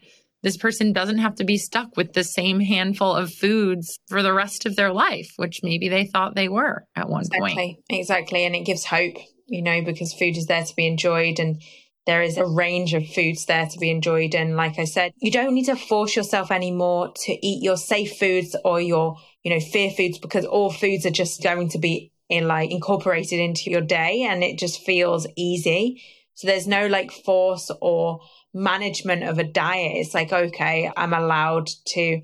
this 0.42 0.56
person 0.56 0.94
doesn't 0.94 1.18
have 1.18 1.34
to 1.34 1.44
be 1.44 1.58
stuck 1.58 1.98
with 1.98 2.14
the 2.14 2.24
same 2.24 2.60
handful 2.60 3.14
of 3.14 3.30
foods 3.30 3.98
for 4.08 4.22
the 4.22 4.32
rest 4.32 4.64
of 4.64 4.74
their 4.74 4.90
life, 4.90 5.30
which 5.36 5.60
maybe 5.62 5.90
they 5.90 6.06
thought 6.06 6.34
they 6.34 6.48
were 6.48 6.86
at 6.96 7.10
one 7.10 7.26
exactly, 7.26 7.54
point. 7.54 7.78
Exactly. 7.90 8.46
And 8.46 8.56
it 8.56 8.64
gives 8.64 8.86
hope, 8.86 9.16
you 9.48 9.60
know, 9.60 9.82
because 9.84 10.14
food 10.14 10.38
is 10.38 10.46
there 10.46 10.64
to 10.64 10.74
be 10.76 10.86
enjoyed 10.86 11.38
and 11.38 11.60
there 12.06 12.22
is 12.22 12.38
a 12.38 12.46
range 12.46 12.94
of 12.94 13.06
foods 13.06 13.44
there 13.44 13.66
to 13.66 13.78
be 13.78 13.90
enjoyed. 13.90 14.34
And 14.34 14.56
like 14.56 14.78
I 14.78 14.84
said, 14.84 15.12
you 15.18 15.30
don't 15.30 15.52
need 15.52 15.66
to 15.66 15.76
force 15.76 16.16
yourself 16.16 16.50
anymore 16.50 17.12
to 17.26 17.46
eat 17.46 17.62
your 17.62 17.76
safe 17.76 18.16
foods 18.16 18.56
or 18.64 18.80
your, 18.80 19.18
you 19.42 19.50
know, 19.50 19.60
fear 19.60 19.90
foods 19.90 20.18
because 20.18 20.46
all 20.46 20.72
foods 20.72 21.04
are 21.04 21.10
just 21.10 21.42
going 21.42 21.68
to 21.68 21.78
be 21.78 22.12
in 22.30 22.48
like 22.48 22.70
incorporated 22.70 23.40
into 23.40 23.70
your 23.70 23.82
day 23.82 24.22
and 24.22 24.42
it 24.42 24.58
just 24.58 24.82
feels 24.86 25.26
easy. 25.36 26.02
So 26.38 26.46
there's 26.46 26.68
no 26.68 26.86
like 26.86 27.10
force 27.10 27.68
or 27.80 28.20
management 28.54 29.24
of 29.24 29.40
a 29.40 29.44
diet. 29.44 29.96
It's 29.96 30.14
like, 30.14 30.32
okay, 30.32 30.88
I'm 30.96 31.12
allowed 31.12 31.66
to 31.88 32.20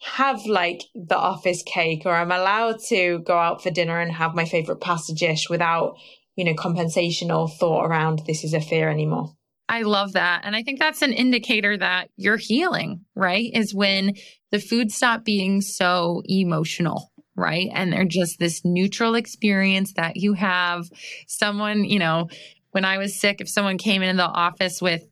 have 0.00 0.46
like 0.46 0.84
the 0.94 1.18
office 1.18 1.62
cake 1.64 2.04
or 2.06 2.14
I'm 2.14 2.32
allowed 2.32 2.80
to 2.88 3.18
go 3.18 3.36
out 3.36 3.62
for 3.62 3.68
dinner 3.70 4.00
and 4.00 4.10
have 4.10 4.34
my 4.34 4.46
favorite 4.46 4.80
pasta 4.80 5.12
dish 5.12 5.50
without, 5.50 5.96
you 6.34 6.46
know, 6.46 6.54
compensation 6.54 7.30
or 7.30 7.46
thought 7.46 7.84
around 7.84 8.22
this 8.26 8.42
is 8.42 8.54
a 8.54 8.60
fear 8.62 8.88
anymore. 8.88 9.34
I 9.68 9.82
love 9.82 10.14
that. 10.14 10.46
And 10.46 10.56
I 10.56 10.62
think 10.62 10.78
that's 10.78 11.02
an 11.02 11.12
indicator 11.12 11.76
that 11.76 12.08
you're 12.16 12.38
healing, 12.38 13.04
right? 13.14 13.50
Is 13.52 13.74
when 13.74 14.14
the 14.50 14.60
food 14.60 14.90
stop 14.90 15.26
being 15.26 15.60
so 15.60 16.22
emotional, 16.24 17.12
right? 17.36 17.68
And 17.74 17.92
they're 17.92 18.06
just 18.06 18.38
this 18.38 18.62
neutral 18.64 19.14
experience 19.14 19.92
that 19.96 20.16
you 20.16 20.32
have. 20.32 20.86
Someone, 21.26 21.84
you 21.84 21.98
know, 21.98 22.28
when 22.72 22.84
I 22.84 22.98
was 22.98 23.20
sick, 23.20 23.40
if 23.40 23.48
someone 23.48 23.78
came 23.78 24.02
into 24.02 24.18
the 24.18 24.28
office 24.28 24.80
with 24.80 25.04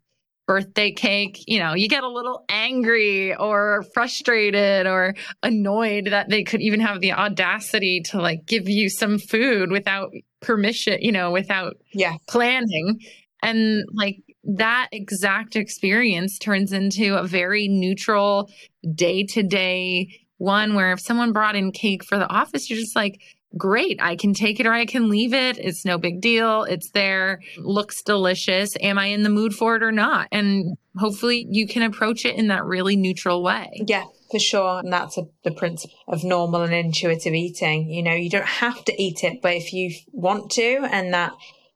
birthday 0.46 0.92
cake, 0.92 1.42
you 1.46 1.58
know, 1.58 1.74
you 1.74 1.88
get 1.88 2.04
a 2.04 2.08
little 2.08 2.44
angry 2.48 3.34
or 3.34 3.84
frustrated 3.92 4.86
or 4.86 5.14
annoyed 5.42 6.06
that 6.06 6.28
they 6.28 6.44
could 6.44 6.62
even 6.62 6.80
have 6.80 7.00
the 7.00 7.12
audacity 7.12 8.00
to 8.00 8.20
like 8.20 8.46
give 8.46 8.68
you 8.68 8.88
some 8.88 9.18
food 9.18 9.70
without 9.70 10.12
permission, 10.40 10.98
you 11.00 11.12
know, 11.12 11.32
without 11.32 11.76
yeah. 11.92 12.16
planning. 12.28 13.00
And 13.42 13.84
like 13.92 14.22
that 14.44 14.88
exact 14.92 15.56
experience 15.56 16.38
turns 16.38 16.72
into 16.72 17.16
a 17.16 17.24
very 17.24 17.68
neutral 17.68 18.48
day 18.94 19.24
to 19.24 19.42
day 19.42 20.25
one 20.38 20.74
where 20.74 20.92
if 20.92 21.00
someone 21.00 21.32
brought 21.32 21.56
in 21.56 21.72
cake 21.72 22.04
for 22.04 22.18
the 22.18 22.28
office, 22.28 22.68
you're 22.68 22.78
just 22.78 22.96
like, 22.96 23.20
great. 23.56 23.98
I 24.02 24.16
can 24.16 24.34
take 24.34 24.60
it 24.60 24.66
or 24.66 24.72
I 24.72 24.86
can 24.86 25.08
leave 25.08 25.32
it. 25.32 25.58
It's 25.58 25.84
no 25.84 25.98
big 25.98 26.20
deal. 26.20 26.64
It's 26.64 26.90
there, 26.90 27.40
looks 27.56 28.02
delicious. 28.02 28.76
Am 28.80 28.98
I 28.98 29.06
in 29.06 29.22
the 29.22 29.30
mood 29.30 29.54
for 29.54 29.76
it 29.76 29.82
or 29.82 29.92
not? 29.92 30.28
And 30.32 30.76
hopefully 30.96 31.46
you 31.50 31.66
can 31.66 31.82
approach 31.82 32.24
it 32.24 32.36
in 32.36 32.48
that 32.48 32.64
really 32.64 32.96
neutral 32.96 33.42
way. 33.42 33.82
Yeah, 33.86 34.04
for 34.30 34.38
sure. 34.38 34.80
And 34.80 34.92
that's 34.92 35.16
a, 35.16 35.22
the 35.44 35.52
principle 35.52 35.96
of 36.08 36.24
normal 36.24 36.62
and 36.62 36.74
intuitive 36.74 37.34
eating. 37.34 37.88
You 37.88 38.02
know, 38.02 38.14
you 38.14 38.30
don't 38.30 38.44
have 38.44 38.84
to 38.86 39.02
eat 39.02 39.24
it, 39.24 39.40
but 39.42 39.54
if 39.54 39.72
you 39.72 39.94
want 40.12 40.50
to, 40.52 40.86
and 40.90 41.14
that, 41.14 41.32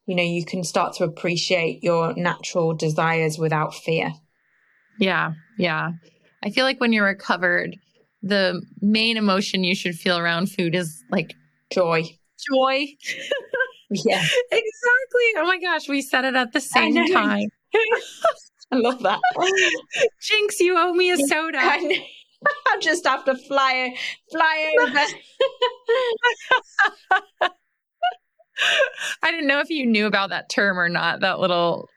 you 0.06 0.14
know, 0.14 0.22
you 0.22 0.44
can 0.44 0.64
start 0.64 0.94
to 0.94 1.04
appreciate 1.04 1.82
your 1.82 2.14
natural 2.14 2.74
desires 2.74 3.38
without 3.38 3.74
fear. 3.74 4.12
Yeah. 4.98 5.32
Yeah. 5.56 5.92
I 6.42 6.50
feel 6.50 6.64
like 6.64 6.80
when 6.80 6.92
you're 6.92 7.06
recovered, 7.06 7.76
the 8.22 8.62
main 8.80 9.16
emotion 9.16 9.64
you 9.64 9.74
should 9.74 9.94
feel 9.94 10.18
around 10.18 10.50
food 10.50 10.74
is 10.74 11.02
like 11.10 11.34
Joy. 11.70 12.02
Joy. 12.52 12.86
yeah. 13.90 14.24
Exactly. 14.52 15.26
Oh 15.36 15.44
my 15.46 15.58
gosh, 15.58 15.88
we 15.88 16.00
said 16.02 16.24
it 16.24 16.34
at 16.34 16.52
the 16.52 16.60
same 16.60 16.94
time. 17.12 17.48
I 18.72 18.76
love 18.76 19.02
that. 19.02 19.20
Jinx, 20.22 20.60
you 20.60 20.76
owe 20.78 20.92
me 20.92 21.10
a 21.10 21.16
soda. 21.16 21.58
I 21.58 21.78
will 21.78 22.80
just 22.80 23.06
have 23.06 23.24
to 23.24 23.34
fly 23.36 23.94
fly 24.30 24.74
over. 24.80 25.00
I 29.22 29.30
didn't 29.30 29.46
know 29.48 29.60
if 29.60 29.70
you 29.70 29.86
knew 29.86 30.06
about 30.06 30.30
that 30.30 30.48
term 30.48 30.78
or 30.78 30.88
not. 30.88 31.20
That 31.20 31.40
little 31.40 31.88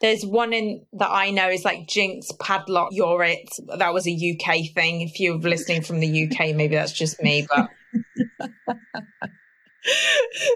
There's 0.00 0.24
one 0.24 0.52
in 0.52 0.84
that 0.94 1.10
I 1.10 1.30
know 1.30 1.48
is 1.48 1.64
like 1.64 1.88
Jinx 1.88 2.28
padlock. 2.40 2.88
You're 2.92 3.22
it. 3.22 3.48
That 3.78 3.94
was 3.94 4.06
a 4.06 4.12
UK 4.12 4.74
thing. 4.74 5.00
If 5.00 5.18
you're 5.20 5.38
listening 5.38 5.82
from 5.82 6.00
the 6.00 6.24
UK, 6.24 6.54
maybe 6.54 6.74
that's 6.74 6.92
just 6.92 7.22
me, 7.22 7.46
but 7.48 7.70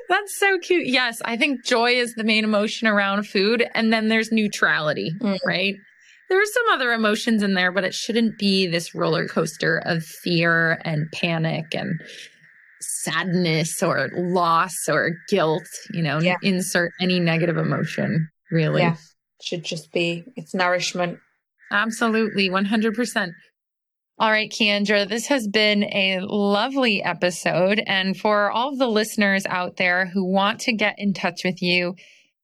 That's 0.08 0.38
so 0.38 0.58
cute. 0.58 0.86
Yes, 0.86 1.20
I 1.24 1.36
think 1.36 1.64
joy 1.64 1.92
is 1.92 2.14
the 2.14 2.24
main 2.24 2.44
emotion 2.44 2.88
around 2.88 3.26
food. 3.26 3.64
And 3.74 3.92
then 3.92 4.08
there's 4.08 4.32
neutrality, 4.32 5.12
mm. 5.20 5.38
right? 5.44 5.76
are 6.30 6.44
some 6.44 6.64
other 6.72 6.92
emotions 6.92 7.42
in 7.42 7.54
there, 7.54 7.72
but 7.72 7.82
it 7.82 7.92
shouldn't 7.92 8.38
be 8.38 8.66
this 8.66 8.94
roller 8.94 9.26
coaster 9.26 9.82
of 9.84 10.04
fear 10.04 10.80
and 10.84 11.10
panic 11.12 11.74
and 11.74 12.00
sadness 12.80 13.82
or 13.82 14.10
loss 14.14 14.88
or 14.88 15.16
guilt. 15.28 15.66
You 15.92 16.02
know, 16.02 16.20
yeah. 16.20 16.36
insert 16.42 16.92
any 17.00 17.18
negative 17.18 17.56
emotion, 17.56 18.28
really. 18.50 18.82
Yeah, 18.82 18.96
should 19.42 19.64
just 19.64 19.92
be 19.92 20.24
it's 20.36 20.54
nourishment. 20.54 21.18
Absolutely, 21.72 22.48
100%. 22.50 23.32
All 24.18 24.30
right, 24.30 24.50
Kiandra, 24.50 25.08
this 25.08 25.28
has 25.28 25.48
been 25.48 25.84
a 25.84 26.18
lovely 26.20 27.02
episode. 27.02 27.82
And 27.86 28.14
for 28.14 28.50
all 28.50 28.70
of 28.70 28.78
the 28.78 28.86
listeners 28.86 29.46
out 29.46 29.76
there 29.76 30.06
who 30.06 30.30
want 30.30 30.60
to 30.60 30.74
get 30.74 30.96
in 30.98 31.14
touch 31.14 31.40
with 31.42 31.62
you, 31.62 31.94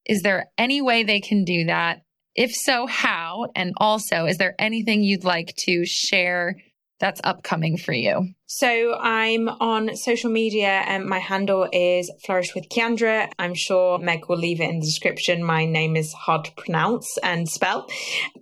is 0.06 0.22
there 0.22 0.46
any 0.56 0.80
way 0.80 1.02
they 1.02 1.20
can 1.20 1.44
do 1.44 1.66
that? 1.66 2.00
If 2.34 2.54
so, 2.54 2.86
how? 2.86 3.48
And 3.54 3.74
also, 3.76 4.24
is 4.24 4.38
there 4.38 4.54
anything 4.58 5.02
you'd 5.02 5.24
like 5.24 5.54
to 5.66 5.84
share 5.84 6.56
that's 6.98 7.20
upcoming 7.24 7.76
for 7.76 7.92
you? 7.92 8.30
So 8.46 8.96
I'm 8.98 9.48
on 9.48 9.96
social 9.96 10.30
media 10.30 10.68
and 10.86 11.04
my 11.04 11.18
handle 11.18 11.68
is 11.72 12.10
Flourish 12.24 12.54
with 12.54 12.68
Kiandra. 12.68 13.30
I'm 13.38 13.54
sure 13.54 13.98
Meg 13.98 14.28
will 14.28 14.38
leave 14.38 14.60
it 14.60 14.70
in 14.70 14.80
the 14.80 14.86
description. 14.86 15.42
My 15.42 15.66
name 15.66 15.96
is 15.96 16.12
hard 16.12 16.44
to 16.44 16.52
pronounce 16.52 17.18
and 17.22 17.48
spell, 17.48 17.88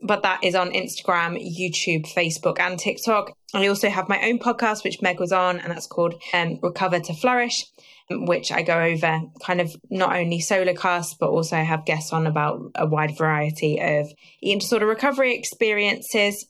but 0.03 0.23
that 0.23 0.45
is 0.45 0.55
on 0.55 0.73
Instagram, 0.73 1.39
YouTube, 1.41 2.07
Facebook, 2.13 2.61
and 2.61 2.79
TikTok. 2.79 3.33
I 3.55 3.69
also 3.69 3.89
have 3.89 4.09
my 4.09 4.21
own 4.23 4.39
podcast, 4.39 4.85
which 4.85 5.01
Meg 5.01 5.21
was 5.21 5.33
on, 5.33 5.61
and 5.61 5.71
that's 5.71 5.87
called 5.87 6.15
um, 6.33 6.59
Recover 6.63 7.01
to 7.01 7.15
Flourish 7.15 7.65
which 8.11 8.53
I 8.53 8.63
go 8.63 8.79
over 8.79 9.23
kind 9.43 9.61
of 9.61 9.75
not 9.91 10.15
only 10.15 10.41
solo 10.41 10.75
casts, 10.75 11.15
but 11.19 11.31
also 11.31 11.57
have 11.57 11.87
guests 11.87 12.13
on 12.13 12.27
about 12.27 12.61
a 12.75 12.87
wide 12.87 13.17
variety 13.17 13.81
of 13.81 14.13
eating 14.43 14.59
disorder 14.59 14.87
recovery 14.87 15.35
experiences. 15.35 16.47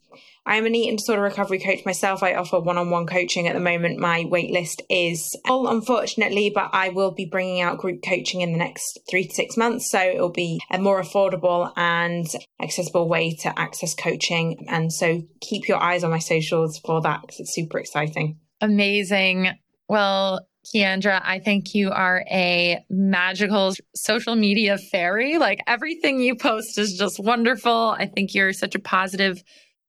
I 0.47 0.57
am 0.57 0.67
an 0.67 0.75
eating 0.75 0.97
disorder 0.97 1.23
recovery 1.23 1.59
coach 1.59 1.87
myself. 1.87 2.23
I 2.23 2.35
offer 2.35 2.61
one 2.61 2.77
on 2.77 2.91
one 2.91 3.07
coaching 3.07 3.49
at 3.49 3.55
the 3.55 3.61
moment. 3.61 3.99
My 3.99 4.25
waitlist 4.25 4.83
is 4.91 5.35
full, 5.47 5.69
unfortunately, 5.69 6.51
but 6.55 6.71
I 6.73 6.91
will 6.91 7.13
be 7.13 7.25
bringing 7.25 7.63
out 7.63 7.79
group 7.79 8.01
coaching 8.07 8.43
in 8.43 8.53
the 8.53 8.59
next 8.59 8.99
three 9.09 9.27
to 9.27 9.35
six 9.35 9.57
months. 9.57 9.91
So 9.91 9.99
it'll 10.01 10.29
be 10.29 10.61
a 10.71 10.79
more 10.79 11.01
affordable 11.01 11.73
and 11.77 12.27
accessible 12.63 13.09
way 13.09 13.35
to 13.37 13.59
access 13.59 13.95
coaching. 13.95 14.67
And 14.69 14.93
so 14.93 15.23
keep 15.41 15.67
your 15.67 15.79
eyes 15.79 16.05
on 16.05 16.11
my 16.11 16.19
socials 16.19 16.79
for 16.79 17.01
that 17.01 17.23
because 17.23 17.41
it's 17.41 17.55
super 17.55 17.79
exciting. 17.79 18.39
Amazing. 18.61 19.49
Well, 19.89 20.47
Kiandra, 20.65 21.21
I 21.23 21.41
think 21.41 21.75
you 21.75 21.91
are 21.91 22.25
a 22.31 22.85
magical 22.89 23.75
social 23.95 24.35
media 24.35 24.79
fairy. 24.79 25.39
Like 25.39 25.61
everything 25.67 26.21
you 26.21 26.37
post 26.37 26.79
is 26.79 26.97
just 26.99 27.21
wonderful. 27.21 27.95
I 27.99 28.07
think 28.07 28.35
you're 28.35 28.53
such 28.53 28.75
a 28.75 28.79
positive 28.79 29.43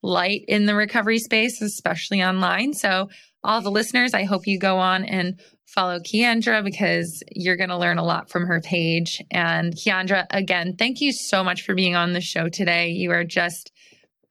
light 0.05 0.45
in 0.47 0.65
the 0.65 0.75
recovery 0.75 1.19
space, 1.19 1.61
especially 1.61 2.23
online. 2.23 2.73
So, 2.73 3.09
all 3.43 3.61
the 3.61 3.71
listeners, 3.71 4.13
I 4.13 4.23
hope 4.23 4.47
you 4.47 4.57
go 4.57 4.77
on 4.77 5.03
and 5.05 5.39
follow 5.67 5.99
Kiandra 5.99 6.63
because 6.63 7.21
you're 7.31 7.57
going 7.57 7.69
to 7.69 7.77
learn 7.77 7.99
a 7.99 8.03
lot 8.03 8.29
from 8.29 8.47
her 8.47 8.59
page. 8.59 9.21
And 9.29 9.75
Kiandra, 9.75 10.25
again, 10.31 10.75
thank 10.77 10.99
you 10.99 11.11
so 11.11 11.43
much 11.43 11.61
for 11.61 11.75
being 11.75 11.95
on 11.95 12.13
the 12.13 12.21
show 12.21 12.49
today. 12.49 12.89
You 12.89 13.11
are 13.11 13.23
just 13.23 13.71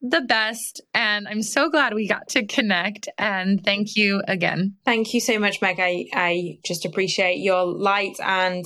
the 0.02 0.20
best. 0.20 0.80
And 0.92 1.28
I'm 1.28 1.42
so 1.42 1.70
glad 1.70 1.94
we 1.94 2.08
got 2.08 2.28
to 2.30 2.46
connect. 2.46 3.08
And 3.18 3.64
thank 3.64 3.96
you 3.96 4.22
again. 4.26 4.74
Thank 4.84 5.14
you 5.14 5.20
so 5.20 5.38
much, 5.38 5.62
Meg. 5.62 5.78
I, 5.80 6.06
I 6.12 6.58
just 6.64 6.84
appreciate 6.84 7.38
your 7.38 7.64
light 7.64 8.16
and 8.20 8.64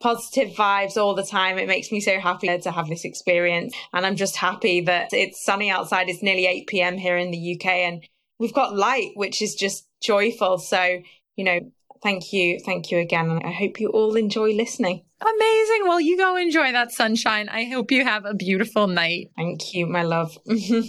positive 0.00 0.50
vibes 0.50 0.96
all 0.96 1.14
the 1.14 1.24
time. 1.24 1.58
It 1.58 1.68
makes 1.68 1.92
me 1.92 2.00
so 2.00 2.18
happy 2.18 2.58
to 2.58 2.70
have 2.70 2.88
this 2.88 3.04
experience. 3.04 3.74
And 3.92 4.04
I'm 4.04 4.16
just 4.16 4.36
happy 4.36 4.80
that 4.82 5.12
it's 5.12 5.44
sunny 5.44 5.70
outside. 5.70 6.08
It's 6.08 6.22
nearly 6.22 6.46
8 6.46 6.66
p.m. 6.66 6.98
here 6.98 7.16
in 7.16 7.30
the 7.30 7.54
UK 7.54 7.66
and 7.66 8.02
we've 8.38 8.54
got 8.54 8.74
light, 8.74 9.12
which 9.14 9.42
is 9.42 9.54
just 9.54 9.86
joyful. 10.02 10.58
So, 10.58 11.00
you 11.36 11.44
know, 11.44 11.60
thank 12.02 12.32
you. 12.32 12.58
Thank 12.58 12.90
you 12.90 12.98
again. 12.98 13.30
And 13.30 13.42
I 13.44 13.52
hope 13.52 13.78
you 13.78 13.88
all 13.88 14.16
enjoy 14.16 14.52
listening. 14.54 15.04
Amazing. 15.20 15.82
Well, 15.84 16.00
you 16.00 16.16
go 16.16 16.36
enjoy 16.36 16.72
that 16.72 16.90
sunshine. 16.90 17.48
I 17.48 17.64
hope 17.64 17.92
you 17.92 18.04
have 18.04 18.24
a 18.24 18.34
beautiful 18.34 18.86
night. 18.86 19.30
Thank 19.36 19.74
you, 19.74 19.86
my 19.86 20.02
love. 20.02 20.36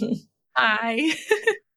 Bye. 0.56 1.10